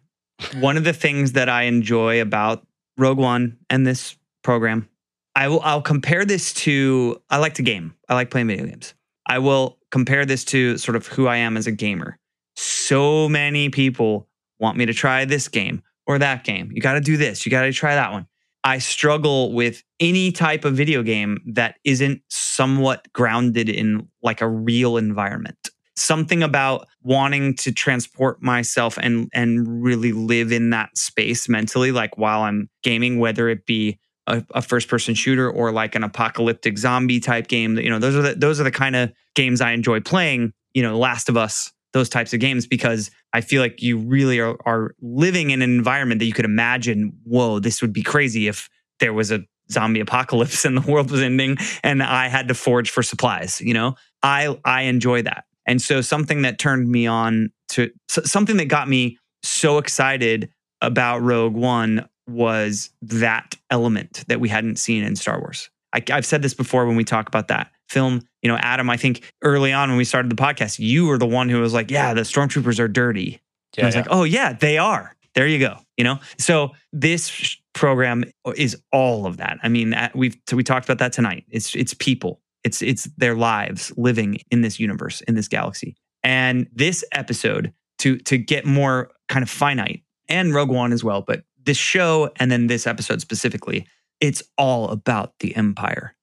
[0.56, 2.66] One of the things that I enjoy about
[2.98, 4.90] Rogue One and this program,
[5.36, 7.96] I will I'll compare this to I like to game.
[8.10, 8.94] I like playing video games.
[9.28, 12.18] I will compare this to sort of who I am as a gamer.
[12.56, 14.28] So many people
[14.60, 16.72] want me to try this game or that game.
[16.74, 17.46] You got to do this.
[17.46, 18.28] You got to try that one.
[18.64, 24.48] I struggle with any type of video game that isn't somewhat grounded in like a
[24.48, 31.48] real environment something about wanting to transport myself and and really live in that space
[31.48, 35.96] mentally like while i'm gaming whether it be a, a first person shooter or like
[35.96, 39.12] an apocalyptic zombie type game you know those are the those are the kind of
[39.36, 43.40] games i enjoy playing you know last of us those types of games because I
[43.40, 47.60] feel like you really are, are living in an environment that you could imagine, whoa,
[47.60, 48.70] this would be crazy if
[49.00, 52.90] there was a zombie apocalypse and the world was ending and I had to forage
[52.90, 53.96] for supplies, you know?
[54.22, 55.46] I I enjoy that.
[55.66, 60.50] And so something that turned me on to something that got me so excited
[60.82, 65.70] about Rogue One was that element that we hadn't seen in Star Wars.
[65.94, 68.22] I, I've said this before when we talk about that film.
[68.42, 71.28] You know, Adam, I think early on when we started the podcast, you were the
[71.28, 73.42] one who was like, "Yeah, the stormtroopers are dirty."
[73.78, 74.02] Yeah, I was yeah.
[74.02, 75.78] like, "Oh yeah, they are." There you go.
[75.98, 79.58] You know, so this program is all of that.
[79.64, 81.46] I mean, uh, we've so we talked about that tonight.
[81.50, 82.42] It's it's people.
[82.66, 85.96] It's it's their lives living in this universe in this galaxy.
[86.24, 91.22] And this episode to to get more kind of finite and Rogue One as well,
[91.22, 93.88] but this show and then this episode specifically,
[94.20, 96.16] it's all about the Empire.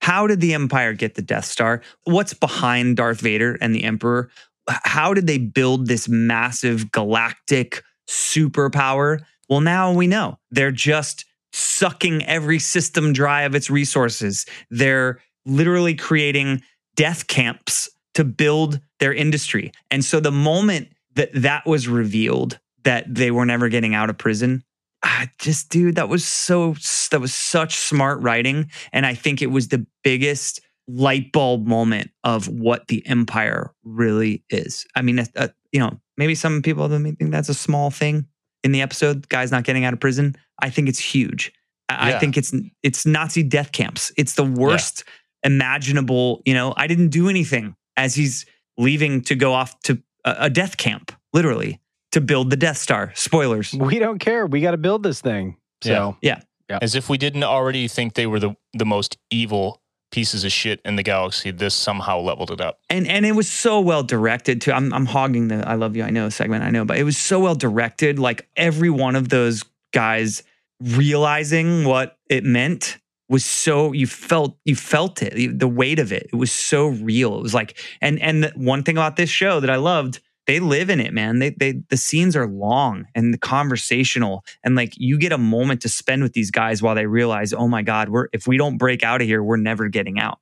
[0.00, 1.82] How did the Empire get the Death Star?
[2.04, 4.30] What's behind Darth Vader and the Emperor?
[4.68, 9.20] How did they build this massive galactic superpower?
[9.48, 10.38] Well, now we know.
[10.52, 14.46] They're just sucking every system dry of its resources.
[14.70, 16.62] They're literally creating
[16.96, 19.72] death camps to build their industry.
[19.90, 24.18] And so the moment that that was revealed that they were never getting out of
[24.18, 24.62] prison,
[25.02, 26.74] I just dude, that was so
[27.10, 32.10] that was such smart writing and I think it was the biggest light bulb moment
[32.24, 34.86] of what the empire really is.
[34.96, 38.26] I mean, uh, you know, maybe some people may think that's a small thing
[38.64, 40.34] in the episode, guys not getting out of prison.
[40.60, 41.52] I think it's huge.
[41.88, 44.12] I, I think it's it's Nazi death camps.
[44.16, 45.04] It's the worst
[45.42, 46.42] imaginable.
[46.44, 50.50] You know, I didn't do anything as he's leaving to go off to a, a
[50.50, 51.80] death camp, literally
[52.12, 53.12] to build the Death Star.
[53.14, 53.72] Spoilers.
[53.74, 54.46] We don't care.
[54.46, 55.56] We got to build this thing.
[55.82, 56.40] So yeah.
[56.82, 59.80] As if we didn't already think they were the, the most evil
[60.10, 62.78] pieces of shit in the galaxy, this somehow leveled it up.
[62.90, 64.72] and and it was so well directed too.
[64.72, 67.16] I'm I'm hogging the I love you I know segment I know, but it was
[67.16, 68.18] so well directed.
[68.18, 70.42] Like every one of those guys
[70.80, 72.98] realizing what it meant
[73.28, 76.28] was so you felt you felt it the weight of it.
[76.32, 77.38] It was so real.
[77.38, 80.20] It was like and and the one thing about this show that I loved.
[80.46, 81.40] They live in it, man.
[81.40, 85.82] They they the scenes are long and the conversational and like you get a moment
[85.82, 88.78] to spend with these guys while they realize, oh my god, we're if we don't
[88.78, 90.38] break out of here, we're never getting out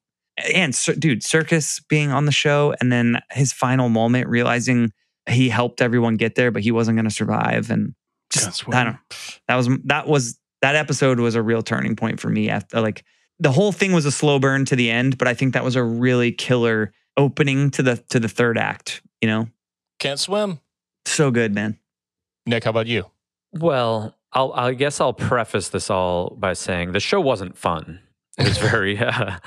[0.54, 4.92] and dude, Serkis being on the show, and then his final moment realizing
[5.28, 7.94] he helped everyone get there, but he wasn't going to survive, and
[8.30, 8.98] just I don't.
[9.48, 12.50] That was that was that episode was a real turning point for me.
[12.50, 13.04] After like
[13.38, 15.76] the whole thing was a slow burn to the end, but I think that was
[15.76, 19.00] a really killer opening to the to the third act.
[19.20, 19.48] You know,
[20.00, 20.58] Can't swim.
[21.04, 21.78] so good, man.
[22.46, 23.04] Nick, how about you?
[23.52, 28.00] Well, I'll, I guess I'll preface this all by saying the show wasn't fun.
[28.36, 29.38] It was very, uh,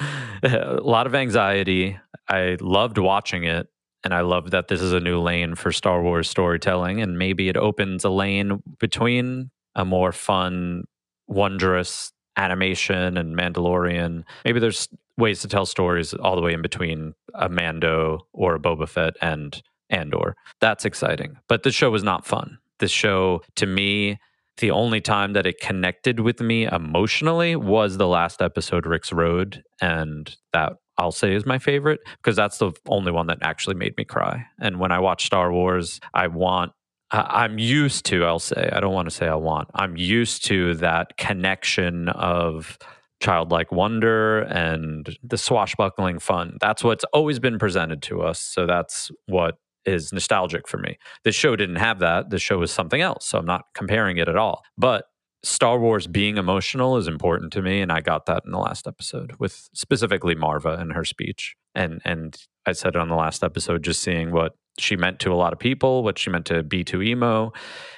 [0.43, 1.99] a lot of anxiety.
[2.29, 3.67] I loved watching it.
[4.03, 7.01] And I love that this is a new lane for Star Wars storytelling.
[7.01, 10.85] And maybe it opens a lane between a more fun,
[11.29, 14.23] wondrous animation and Mandalorian.
[14.43, 18.59] Maybe there's ways to tell stories all the way in between a Mando or a
[18.59, 20.35] Boba Fett and Andor.
[20.61, 21.37] That's exciting.
[21.47, 22.57] But the show was not fun.
[22.79, 24.19] This show, to me,
[24.57, 29.63] the only time that it connected with me emotionally was the last episode, Rix Road.
[29.81, 33.95] And that I'll say is my favorite because that's the only one that actually made
[33.97, 34.45] me cry.
[34.59, 36.73] And when I watch Star Wars, I want,
[37.11, 40.75] I'm used to, I'll say, I don't want to say I want, I'm used to
[40.75, 42.77] that connection of
[43.19, 46.57] childlike wonder and the swashbuckling fun.
[46.61, 48.39] That's what's always been presented to us.
[48.39, 50.97] So that's what is nostalgic for me.
[51.23, 52.29] The show didn't have that.
[52.29, 53.25] The show was something else.
[53.25, 54.61] So I'm not comparing it at all.
[54.77, 55.05] But
[55.43, 57.81] Star Wars being emotional is important to me.
[57.81, 61.55] And I got that in the last episode with specifically Marva and her speech.
[61.73, 65.33] And and I said it on the last episode, just seeing what she meant to
[65.33, 67.53] a lot of people, what she meant to B2EMO,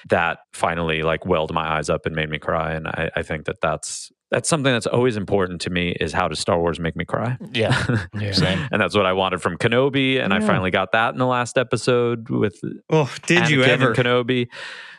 [0.09, 2.74] that finally like welled my eyes up and made me cry.
[2.74, 6.30] And I, I think that that's that's something that's always important to me is how
[6.30, 7.38] does Star Wars make me cry?
[7.41, 8.05] Mm, yeah.
[8.19, 8.32] Yeah.
[8.32, 8.67] Same.
[8.72, 11.57] and that's what I wanted from Kenobi, and I finally got that in the last
[11.57, 12.59] episode with
[12.89, 13.88] Oh, did you ever?
[13.89, 14.47] and Kenobi.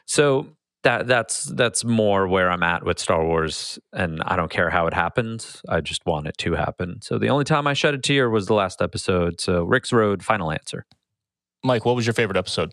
[0.07, 0.49] So
[0.83, 4.87] that that's that's more where I'm at with Star Wars, and I don't care how
[4.87, 5.63] it happens.
[5.69, 7.01] I just want it to happen.
[7.03, 9.41] So the only time I shed a tear was the last episode.
[9.41, 10.85] So Rix Road, final answer.
[11.65, 12.73] Mike, what was your favorite episode?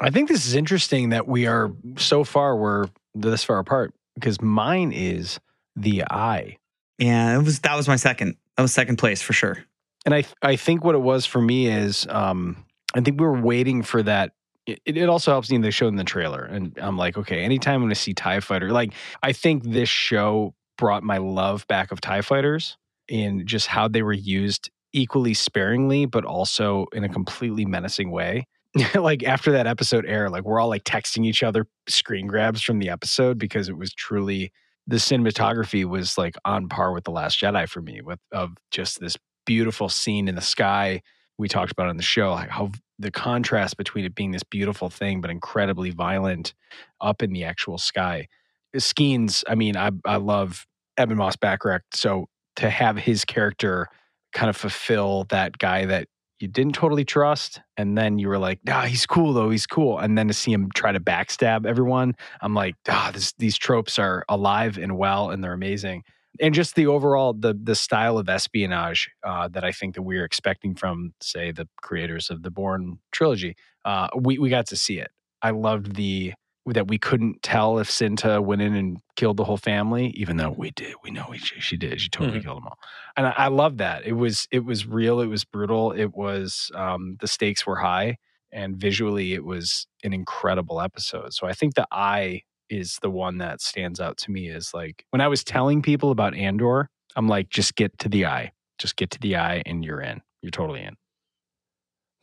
[0.00, 4.40] I think this is interesting that we are so far we're this far apart because
[4.40, 5.38] mine is
[5.76, 6.58] the eye.
[6.98, 8.36] Yeah, it was that was my second.
[8.56, 9.64] That was second place for sure.
[10.04, 12.64] And I I think what it was for me is um
[12.94, 14.32] I think we were waiting for that.
[14.66, 16.42] It, it also helps me in the show in the trailer.
[16.42, 20.54] And I'm like, okay, anytime I'm gonna see TIE fighter, like I think this show
[20.76, 22.76] brought my love back of TIE fighters
[23.08, 28.46] and just how they were used equally sparingly, but also in a completely menacing way.
[28.94, 32.78] like after that episode aired, like we're all like texting each other screen grabs from
[32.78, 34.50] the episode because it was truly
[34.86, 39.00] the cinematography was like on par with the Last Jedi for me, with of just
[39.00, 39.16] this
[39.46, 41.02] beautiful scene in the sky
[41.36, 44.88] we talked about on the show, like how the contrast between it being this beautiful
[44.88, 46.54] thing but incredibly violent
[47.00, 48.28] up in the actual sky.
[48.76, 50.66] Skeens, I mean, I I love
[51.00, 52.26] Ebon Moss-Bachrach, so
[52.56, 53.88] to have his character
[54.34, 56.08] kind of fulfill that guy that
[56.40, 59.50] you didn't totally trust, and then you were like, "Nah, he's cool though.
[59.50, 63.32] He's cool." And then to see him try to backstab everyone, I'm like, "Ah, this,
[63.38, 66.02] these tropes are alive and well, and they're amazing."
[66.40, 70.18] And just the overall the the style of espionage uh, that I think that we
[70.18, 74.76] are expecting from, say, the creators of the Bourne trilogy, uh, we we got to
[74.76, 75.10] see it.
[75.40, 76.34] I loved the
[76.66, 80.50] that we couldn't tell if Cinta went in and killed the whole family, even though
[80.50, 80.94] we did.
[81.02, 82.00] We know she, she did.
[82.00, 82.78] She totally killed them all,
[83.16, 84.06] and I, I love that.
[84.06, 85.20] It was it was real.
[85.20, 85.92] It was brutal.
[85.92, 88.16] It was um, the stakes were high,
[88.50, 91.34] and visually, it was an incredible episode.
[91.34, 94.48] So I think the eye is the one that stands out to me.
[94.48, 98.24] Is like when I was telling people about Andor, I'm like, just get to the
[98.24, 100.22] eye, just get to the eye, and you're in.
[100.40, 100.96] You're totally in.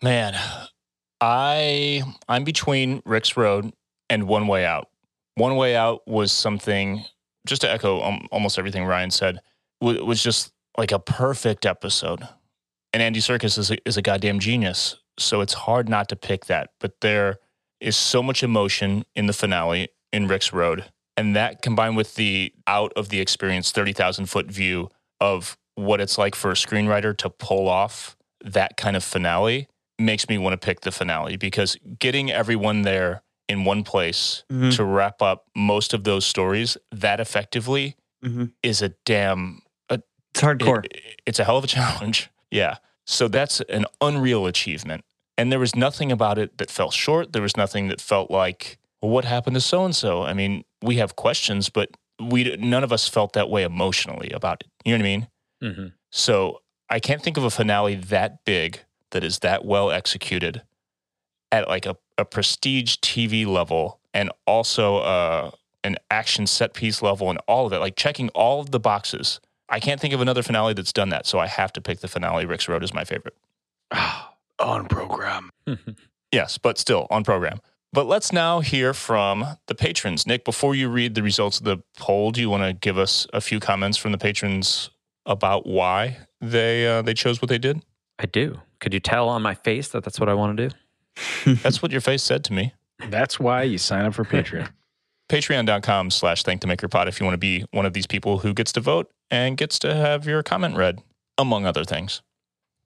[0.03, 0.33] Man,
[1.21, 3.71] I I'm between Rix Road
[4.11, 4.89] and One Way Out.
[5.35, 7.05] One Way Out was something
[7.47, 9.39] just to echo um, almost everything Ryan said
[9.79, 12.27] w- was just like a perfect episode.
[12.93, 16.45] And Andy Serkis is a, is a goddamn genius, so it's hard not to pick
[16.45, 16.71] that.
[16.81, 17.37] But there
[17.79, 20.83] is so much emotion in the finale in Rix Road,
[21.15, 24.89] and that combined with the out of the experience thirty thousand foot view
[25.21, 30.27] of what it's like for a screenwriter to pull off that kind of finale makes
[30.27, 33.21] me want to pick the finale because getting everyone there
[33.51, 34.75] in one place Mhm.
[34.75, 38.51] to wrap up most of those stories that effectively Mhm.
[38.63, 39.99] is a damn a,
[40.33, 40.85] It's hardcore.
[40.85, 42.29] it- it's a hell of a challenge.
[42.49, 42.77] Yeah.
[43.05, 45.03] So that's an unreal achievement.
[45.37, 47.33] And there was nothing about it that fell short.
[47.33, 50.23] There was nothing that felt like, well, what happened to so and so?
[50.23, 51.89] I mean, we have questions, but
[52.19, 54.69] we none of us felt that way emotionally about it.
[54.85, 55.27] You know what I mean?
[55.75, 58.81] hmm So I can't think of a finale that big
[59.11, 60.61] that is that well executed
[61.51, 65.51] at like a, a prestige TV level and also uh,
[65.83, 69.39] an action set piece level and all of it, like checking all of the boxes.
[69.69, 71.25] I can't think of another finale that's done that.
[71.25, 72.45] So I have to pick the finale.
[72.45, 73.35] Rix Road is my favorite.
[74.59, 75.49] On program.
[76.31, 77.59] Yes, but still on program.
[77.93, 80.25] But let's now hear from the patrons.
[80.25, 83.27] Nick, before you read the results of the poll, do you want to give us
[83.33, 84.89] a few comments from the patrons
[85.25, 87.83] about why they uh, they chose what they did?
[88.17, 88.61] I do.
[88.79, 90.75] Could you tell on my face that that's what I want to do?
[91.45, 92.73] That's what your face said to me.
[93.09, 94.69] That's why you sign up for Patreon.
[95.29, 98.39] Patreon.com slash thank the maker pod if you want to be one of these people
[98.39, 100.99] who gets to vote and gets to have your comment read,
[101.37, 102.21] among other things.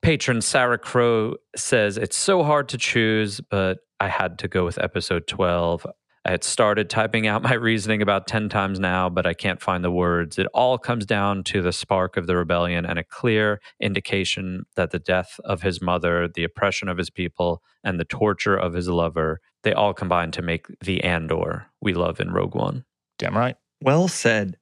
[0.01, 4.77] Patron Sarah Crow says it's so hard to choose, but I had to go with
[4.77, 5.87] episode 12.
[6.25, 9.83] I had started typing out my reasoning about 10 times now, but I can't find
[9.83, 10.39] the words.
[10.39, 14.91] It all comes down to the spark of the rebellion and a clear indication that
[14.91, 18.89] the death of his mother, the oppression of his people, and the torture of his
[18.89, 22.85] lover, they all combine to make the Andor we love in Rogue One.
[23.19, 23.55] Damn right.
[23.81, 24.57] Well said.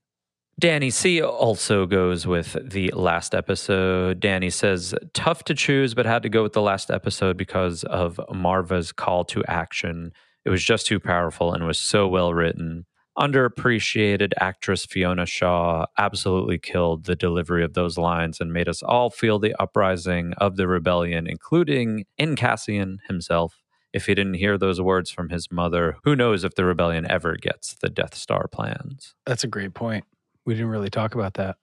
[0.59, 4.20] Danny C also goes with the last episode.
[4.20, 8.20] Danny says, tough to choose, but had to go with the last episode because of
[8.32, 10.11] Marva's call to action.
[10.46, 12.86] It was just too powerful and was so well written.
[13.18, 19.12] Underappreciated actress Fiona Shaw absolutely killed the delivery of those lines and made us all
[19.12, 23.62] feel the uprising of the rebellion, including in Cassian himself.
[23.94, 27.38] If he didn't hear those words from his mother, who knows if the rebellion ever
[27.38, 29.14] gets the Death Star plans?
[29.28, 30.06] That's a great point.
[30.48, 31.58] We didn't really talk about that.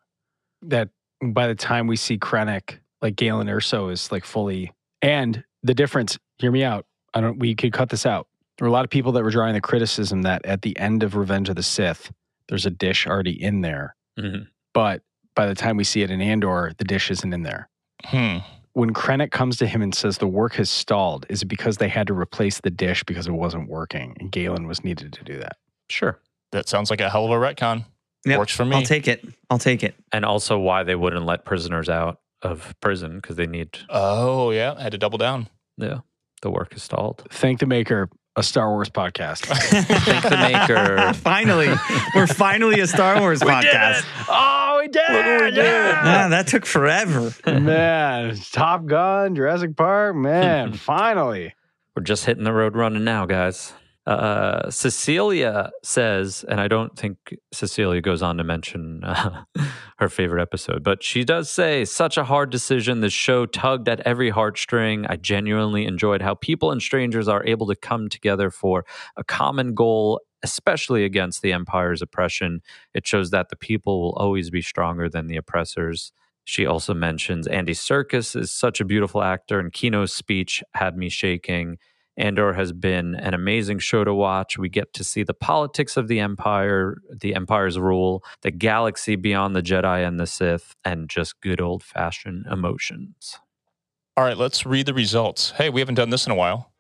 [0.62, 4.72] That by the time we see Krennic, like Galen Erso is like fully
[5.03, 6.87] and the difference, hear me out.
[7.12, 8.28] I don't we could cut this out.
[8.61, 11.03] There were a lot of people that were drawing the criticism that at the end
[11.03, 12.13] of Revenge of the Sith,
[12.51, 13.97] there's a dish already in there.
[14.19, 14.49] Mhm.
[14.75, 15.03] But
[15.35, 17.71] by the time we see it in Andor, the dish isn't in there.
[18.05, 18.39] Hmm.
[18.75, 21.89] When Krennic comes to him and says the work has stalled, is it because they
[21.89, 25.39] had to replace the dish because it wasn't working and Galen was needed to do
[25.39, 25.57] that?
[25.89, 26.21] Sure.
[26.53, 27.87] That sounds like a hell of a retcon.
[28.27, 28.39] Yep.
[28.39, 28.77] Works for me.
[28.77, 29.25] I'll take it.
[29.49, 29.95] I'll take it.
[30.13, 34.75] and also why they wouldn't let prisoners out of prison because they need oh, yeah.
[34.77, 35.49] I had to double down.
[35.79, 36.01] yeah
[36.43, 39.45] the work is stalled Thank the maker, a Star Wars podcast.
[39.47, 41.12] Thank the maker.
[41.18, 41.68] finally,
[42.14, 44.05] we're finally a Star Wars podcast.
[44.28, 45.03] oh, we did
[45.59, 45.59] it!
[45.59, 47.33] Ah, that took forever.
[47.47, 51.55] man, Top Gun, Jurassic Park, man, finally.
[51.97, 53.72] we're just hitting the road running now guys
[54.07, 59.44] Uh, Cecilia says, and I don't think Cecilia goes on to mention uh,
[59.98, 63.01] her favorite episode, but she does say, such a hard decision.
[63.01, 65.07] This show tugged at every heartstring.
[65.09, 68.84] I genuinely enjoyed how people and strangers are able to come together for
[69.16, 72.62] a common goal, especially against the Empire's oppression.
[72.94, 76.12] It shows that the people will always be stronger than the oppressors.
[76.44, 81.11] She also mentions Andy Serkis is such a beautiful actor, and Kino's speech had me
[81.11, 81.78] shaking.
[82.17, 84.59] Andor has been an amazing show to watch.
[84.59, 89.57] We get to see the politics of the Empire, the Empire's rule, the galaxy beyond
[89.57, 93.39] the Jedi and the Sith, and just good old fashioned emotions.
[94.17, 95.53] All right, let's read the results.
[95.53, 96.71] Hey, we haven't done this in a while.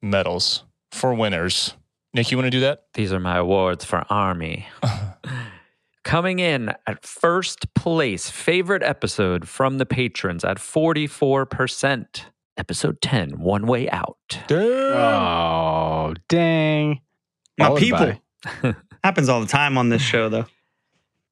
[0.00, 1.74] Medals for winners.
[2.14, 2.84] Nick, you want to do that?
[2.94, 4.68] These are my awards for Army.
[6.04, 12.26] Coming in at first place, favorite episode from the patrons at 44%.
[12.58, 14.38] Episode 10, One Way Out.
[14.50, 17.00] Oh, dang.
[17.58, 18.12] My Followed people.
[19.02, 20.44] Happens all the time on this show, though.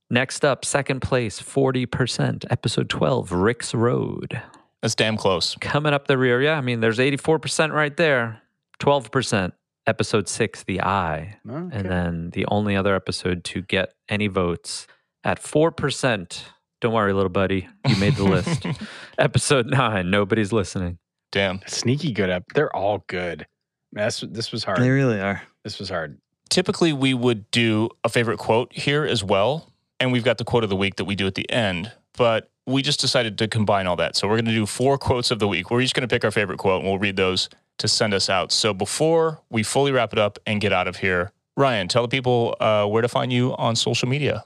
[0.09, 2.47] Next up, second place, 40%.
[2.51, 4.41] Episode 12, Rix Road.
[4.81, 5.55] That's damn close.
[5.61, 8.43] Coming up the rear, yeah, I mean, there's 84% right there.
[8.81, 9.53] 12%.
[9.87, 11.39] Episode 6, The Eye.
[11.49, 11.76] Okay.
[11.76, 14.87] And then the only other episode to get any votes
[15.24, 16.43] at 4%.
[16.80, 17.68] Don't worry, little buddy.
[17.89, 18.66] You made the list.
[19.18, 20.99] episode 9, Nobody's Listening.
[21.33, 21.61] Damn.
[21.66, 22.45] Sneaky good up.
[22.55, 23.47] They're all good.
[23.93, 24.78] Man, That's, this was hard.
[24.78, 25.43] They really are.
[25.64, 26.18] This was hard.
[26.51, 29.72] Typically, we would do a favorite quote here as well.
[29.99, 31.93] And we've got the quote of the week that we do at the end.
[32.16, 34.16] But we just decided to combine all that.
[34.16, 35.70] So we're going to do four quotes of the week.
[35.70, 37.49] We're each going to pick our favorite quote and we'll read those
[37.83, 38.51] to send us out.
[38.53, 42.09] So before we fully wrap it up and get out of here, Ryan, tell the
[42.09, 44.45] people uh, where to find you on social media.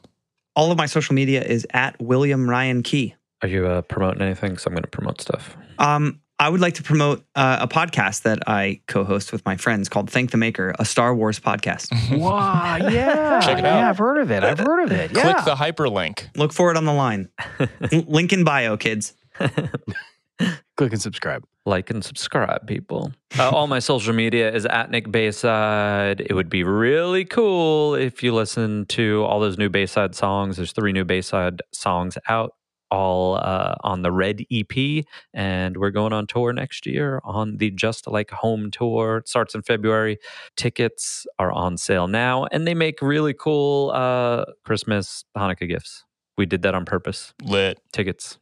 [0.57, 3.15] All of my social media is at William Ryan Key.
[3.43, 4.51] Are you uh, promoting anything?
[4.53, 5.57] Because I'm going to promote stuff.
[5.79, 9.89] Um, I would like to promote uh, a podcast that I co-host with my friends
[9.89, 11.89] called Thank the Maker, a Star Wars podcast.
[12.19, 12.77] Wow.
[12.77, 13.41] Yeah.
[13.41, 13.79] Check it out.
[13.81, 14.43] Yeah, I've heard of it.
[14.43, 15.13] I've heard of it.
[15.15, 15.23] Yeah.
[15.23, 16.29] Click the hyperlink.
[16.37, 17.29] Look for it on the line.
[17.61, 17.69] L-
[18.09, 19.13] Link in bio, kids.
[20.77, 21.45] Click and subscribe.
[21.65, 23.13] like and subscribe, people.
[23.39, 26.21] Uh, all my social media is at Nick Bayside.
[26.21, 30.57] It would be really cool if you listen to all those new Bayside songs.
[30.59, 32.53] There's three new Bayside songs out,
[32.91, 37.71] all uh, on the Red EP, and we're going on tour next year on the
[37.71, 39.19] Just Like Home tour.
[39.19, 40.19] It starts in February.
[40.57, 46.05] Tickets are on sale now, and they make really cool uh, Christmas Hanukkah gifts.
[46.39, 47.33] We did that on purpose.
[47.43, 47.81] Lit.
[47.93, 48.39] Tickets.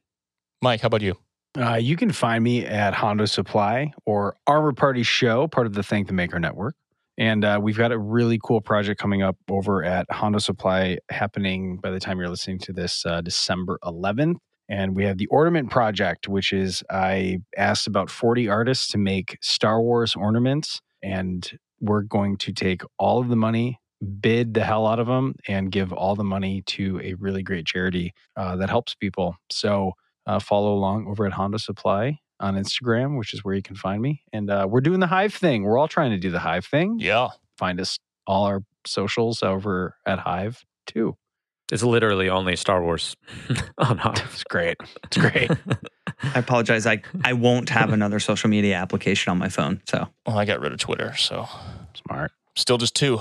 [0.60, 1.16] Mike, how about you?
[1.56, 5.84] Uh, you can find me at Honda Supply or Armor Party Show, part of the
[5.84, 6.74] Thank the Maker Network.
[7.16, 11.76] And uh, we've got a really cool project coming up over at Honda Supply happening
[11.76, 14.36] by the time you're listening to this uh, December 11th.
[14.68, 19.38] And we have the Ornament Project, which is I asked about 40 artists to make
[19.40, 20.80] Star Wars ornaments.
[21.02, 21.48] And
[21.80, 23.78] we're going to take all of the money,
[24.20, 27.66] bid the hell out of them, and give all the money to a really great
[27.66, 29.36] charity uh, that helps people.
[29.50, 29.92] So,
[30.26, 34.02] uh, follow along over at Honda Supply on Instagram, which is where you can find
[34.02, 34.22] me.
[34.32, 35.62] And uh, we're doing the Hive thing.
[35.62, 36.98] We're all trying to do the Hive thing.
[36.98, 37.28] Yeah.
[37.58, 41.16] Find us all our socials over at Hive too.
[41.72, 43.16] It's literally only Star Wars
[43.78, 44.22] on Hive.
[44.32, 44.76] It's great.
[45.04, 45.50] It's great.
[46.22, 46.86] I apologize.
[46.86, 49.80] I, I won't have another social media application on my phone.
[49.88, 51.48] So Well, I got rid of Twitter, so
[52.06, 52.32] Smart.
[52.56, 53.18] still just two.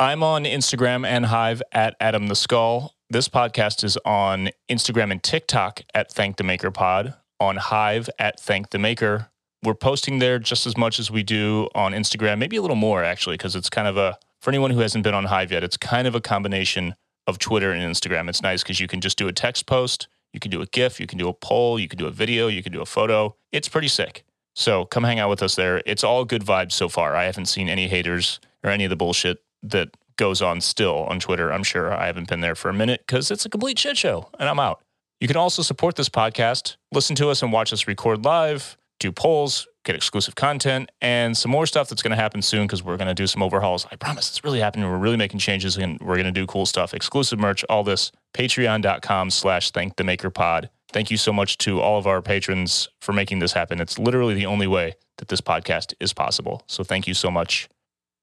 [0.00, 2.94] I'm on Instagram and Hive at Adam the Skull.
[3.08, 8.40] This podcast is on Instagram and TikTok at Thank the Maker Pod, on Hive at
[8.40, 9.28] Thank the Maker.
[9.62, 13.04] We're posting there just as much as we do on Instagram, maybe a little more
[13.04, 15.76] actually, because it's kind of a, for anyone who hasn't been on Hive yet, it's
[15.76, 16.96] kind of a combination
[17.28, 18.28] of Twitter and Instagram.
[18.28, 20.98] It's nice because you can just do a text post, you can do a GIF,
[20.98, 23.36] you can do a poll, you can do a video, you can do a photo.
[23.52, 24.24] It's pretty sick.
[24.56, 25.80] So come hang out with us there.
[25.86, 27.14] It's all good vibes so far.
[27.14, 31.20] I haven't seen any haters or any of the bullshit that goes on still on
[31.20, 31.52] Twitter.
[31.52, 34.28] I'm sure I haven't been there for a minute because it's a complete shit show
[34.38, 34.82] and I'm out.
[35.20, 39.12] You can also support this podcast, listen to us and watch us record live, do
[39.12, 42.96] polls, get exclusive content, and some more stuff that's going to happen soon because we're
[42.96, 43.86] going to do some overhauls.
[43.90, 44.90] I promise it's really happening.
[44.90, 48.12] We're really making changes and we're going to do cool stuff, exclusive merch, all this.
[48.34, 50.68] Patreon.com slash thank the maker pod.
[50.92, 53.80] Thank you so much to all of our patrons for making this happen.
[53.80, 56.62] It's literally the only way that this podcast is possible.
[56.66, 57.68] So thank you so much.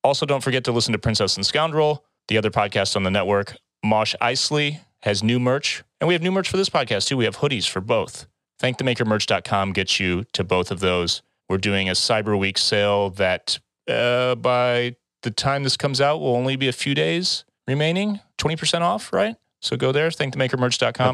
[0.04, 3.56] Also, don't forget to listen to Princess and Scoundrel, the other podcast on the network.
[3.84, 7.18] Mosh Isley has new merch, and we have new merch for this podcast too.
[7.18, 8.28] We have hoodies for both.
[8.62, 11.22] ThankTheMakerMerch.com gets you to both of those.
[11.50, 16.36] We're doing a Cyber Week sale that uh, by the time this comes out will
[16.36, 19.36] only be a few days remaining, 20% off, right?
[19.62, 20.12] So go there,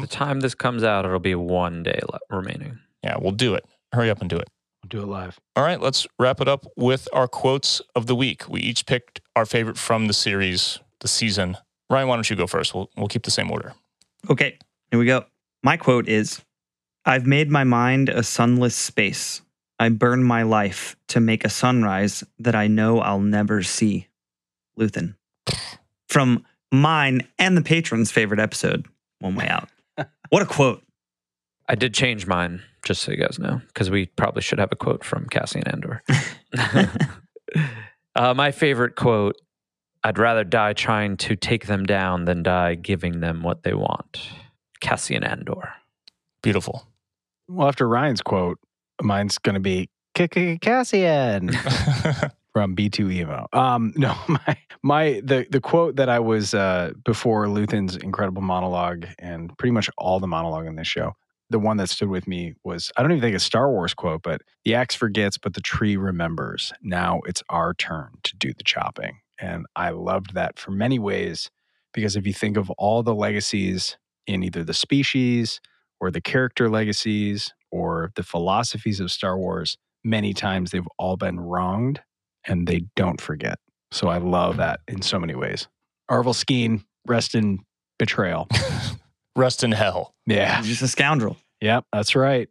[0.00, 2.78] the time this comes out, it'll be one day le- remaining.
[3.02, 3.64] Yeah, we'll do it.
[3.92, 4.48] Hurry up and do it.
[4.82, 5.38] We'll do it live.
[5.56, 8.48] All right, let's wrap it up with our quotes of the week.
[8.48, 11.56] We each picked our favorite from the series, the season.
[11.90, 12.74] Ryan, why don't you go first?
[12.74, 13.74] We'll, we'll keep the same order.
[14.28, 14.58] Okay,
[14.90, 15.24] here we go.
[15.62, 16.40] My quote is
[17.04, 19.42] I've made my mind a sunless space.
[19.78, 24.08] I burn my life to make a sunrise that I know I'll never see.
[24.78, 25.14] Luthen.
[26.08, 28.86] From mine and the patron's favorite episode,
[29.20, 29.68] One Way Out.
[30.30, 30.84] What a quote.
[31.70, 34.76] I did change mine, just so you guys know, because we probably should have a
[34.76, 36.02] quote from Cassian Andor.
[38.16, 39.36] uh, my favorite quote
[40.02, 44.20] I'd rather die trying to take them down than die giving them what they want.
[44.80, 45.74] Cassian Andor.
[46.42, 46.88] Beautiful.
[47.46, 48.58] Well, after Ryan's quote,
[49.00, 51.50] mine's going to be Cassian
[52.52, 53.46] from B2EMO.
[53.54, 59.06] Um, no, my my the the quote that I was uh, before Luthen's incredible monologue
[59.20, 61.14] and pretty much all the monologue in this show.
[61.50, 64.22] The one that stood with me was I don't even think a Star Wars quote,
[64.22, 66.72] but the axe forgets, but the tree remembers.
[66.82, 71.50] Now it's our turn to do the chopping, and I loved that for many ways
[71.92, 75.60] because if you think of all the legacies in either the species
[76.00, 81.40] or the character legacies or the philosophies of Star Wars, many times they've all been
[81.40, 82.00] wronged
[82.46, 83.58] and they don't forget.
[83.92, 85.68] So I love that in so many ways.
[86.10, 87.58] Arvel Skeen, rest in
[87.98, 88.48] betrayal.
[89.40, 90.14] Rest in hell.
[90.26, 90.58] Yeah.
[90.58, 91.36] He's just a scoundrel.
[91.60, 91.86] Yep.
[91.92, 92.48] That's right.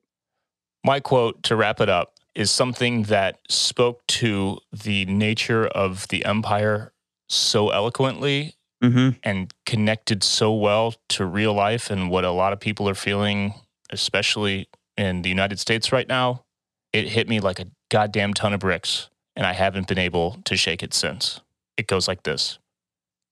[0.84, 6.26] My quote to wrap it up is something that spoke to the nature of the
[6.26, 6.92] empire
[7.28, 9.20] so eloquently Mm-hmm.
[9.24, 13.54] and connected so well to real life and what a lot of people are feeling,
[13.90, 16.46] especially in the United States right now.
[16.94, 20.56] It hit me like a goddamn ton of bricks, and I haven't been able to
[20.56, 21.42] shake it since.
[21.76, 22.58] It goes like this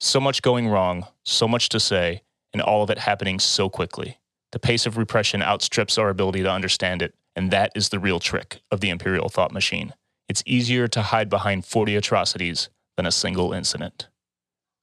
[0.02, 4.20] So much going wrong, so much to say, and all of it happening so quickly.
[4.52, 8.20] The pace of repression outstrips our ability to understand it, and that is the real
[8.20, 9.94] trick of the imperial thought machine.
[10.30, 14.08] It's easier to hide behind 40 atrocities than a single incident.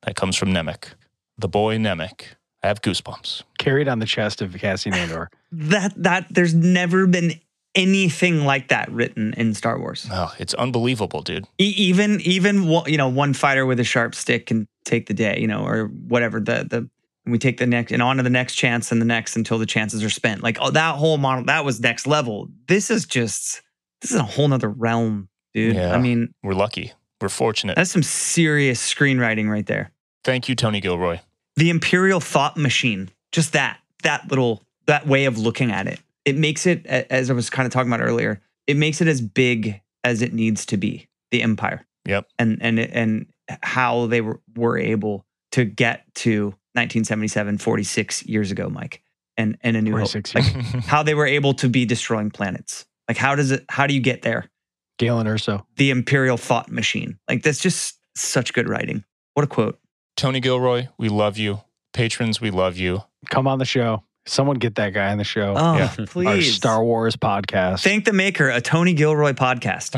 [0.02, 0.94] That comes from Nemik.
[1.38, 2.34] The boy Nemik.
[2.62, 3.42] I have goosebumps.
[3.58, 5.30] Carried on the chest of Cassian Andor.
[5.56, 7.38] That that there's never been
[7.76, 10.06] anything like that written in Star Wars.
[10.10, 11.44] Oh, it's unbelievable, dude.
[11.60, 15.14] E- even even one- you know one fighter with a sharp stick can take the
[15.14, 16.40] day, you know, or whatever.
[16.40, 16.90] The the
[17.25, 19.59] and we take the next and on to the next chance and the next until
[19.59, 20.43] the chances are spent.
[20.43, 22.49] Like oh, that whole model that was next level.
[22.68, 23.62] This is just
[24.01, 25.77] this is a whole nother realm, dude.
[25.77, 25.95] Yeah.
[25.95, 26.93] I mean, We're lucky.
[27.20, 27.77] We're fortunate.
[27.77, 29.91] that's some serious screenwriting right there.
[30.25, 31.20] Thank you, Tony Gilroy.
[31.57, 36.37] the imperial thought machine just that that little that way of looking at it it
[36.37, 39.81] makes it as i was kind of talking about earlier it makes it as big
[40.05, 42.27] as it needs to be the empire Yep.
[42.39, 43.27] and and and
[43.62, 49.03] how they were, were able to get to 1977 46 years ago mike
[49.37, 50.45] and and a new hope 46 like
[50.85, 54.01] how they were able to be destroying planets like how does it how do you
[54.01, 54.51] get there
[54.99, 55.64] Galen Erso.
[55.77, 59.05] the imperial thought machine like that's just such good writing
[59.35, 59.79] what a quote
[60.16, 61.61] Tony Gilroy, we love you.
[61.93, 63.03] Patrons, we love you.
[63.31, 64.05] Come on the show.
[64.27, 65.55] Someone get that guy on the show.
[65.57, 65.93] oh Yeah.
[65.99, 67.83] Our please Star Wars podcast.
[67.83, 69.95] Thank the maker, a Tony Gilroy podcast.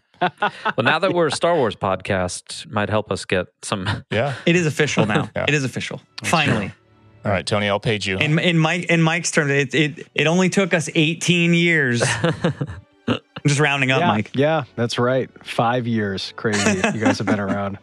[0.20, 3.86] well, now that we're a Star Wars podcast, might help us get some.
[4.10, 4.34] Yeah.
[4.46, 5.30] It is official now.
[5.36, 5.44] Yeah.
[5.46, 6.00] It is official.
[6.24, 6.72] Finally.
[7.24, 8.16] All right, Tony, I'll page you.
[8.16, 12.02] In in Mike in Mike's terms, it it it only took us 18 years.
[13.06, 14.30] I'm just rounding up, yeah, Mike.
[14.34, 15.28] Yeah, that's right.
[15.46, 16.32] Five years.
[16.36, 16.76] Crazy.
[16.94, 17.78] you guys have been around.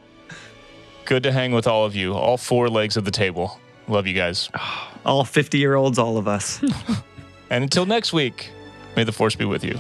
[1.05, 3.59] Good to hang with all of you, all four legs of the table.
[3.87, 4.49] Love you guys.
[5.05, 6.61] All 50 year olds, all of us.
[7.49, 8.51] And until next week,
[8.95, 9.77] may the force be with you.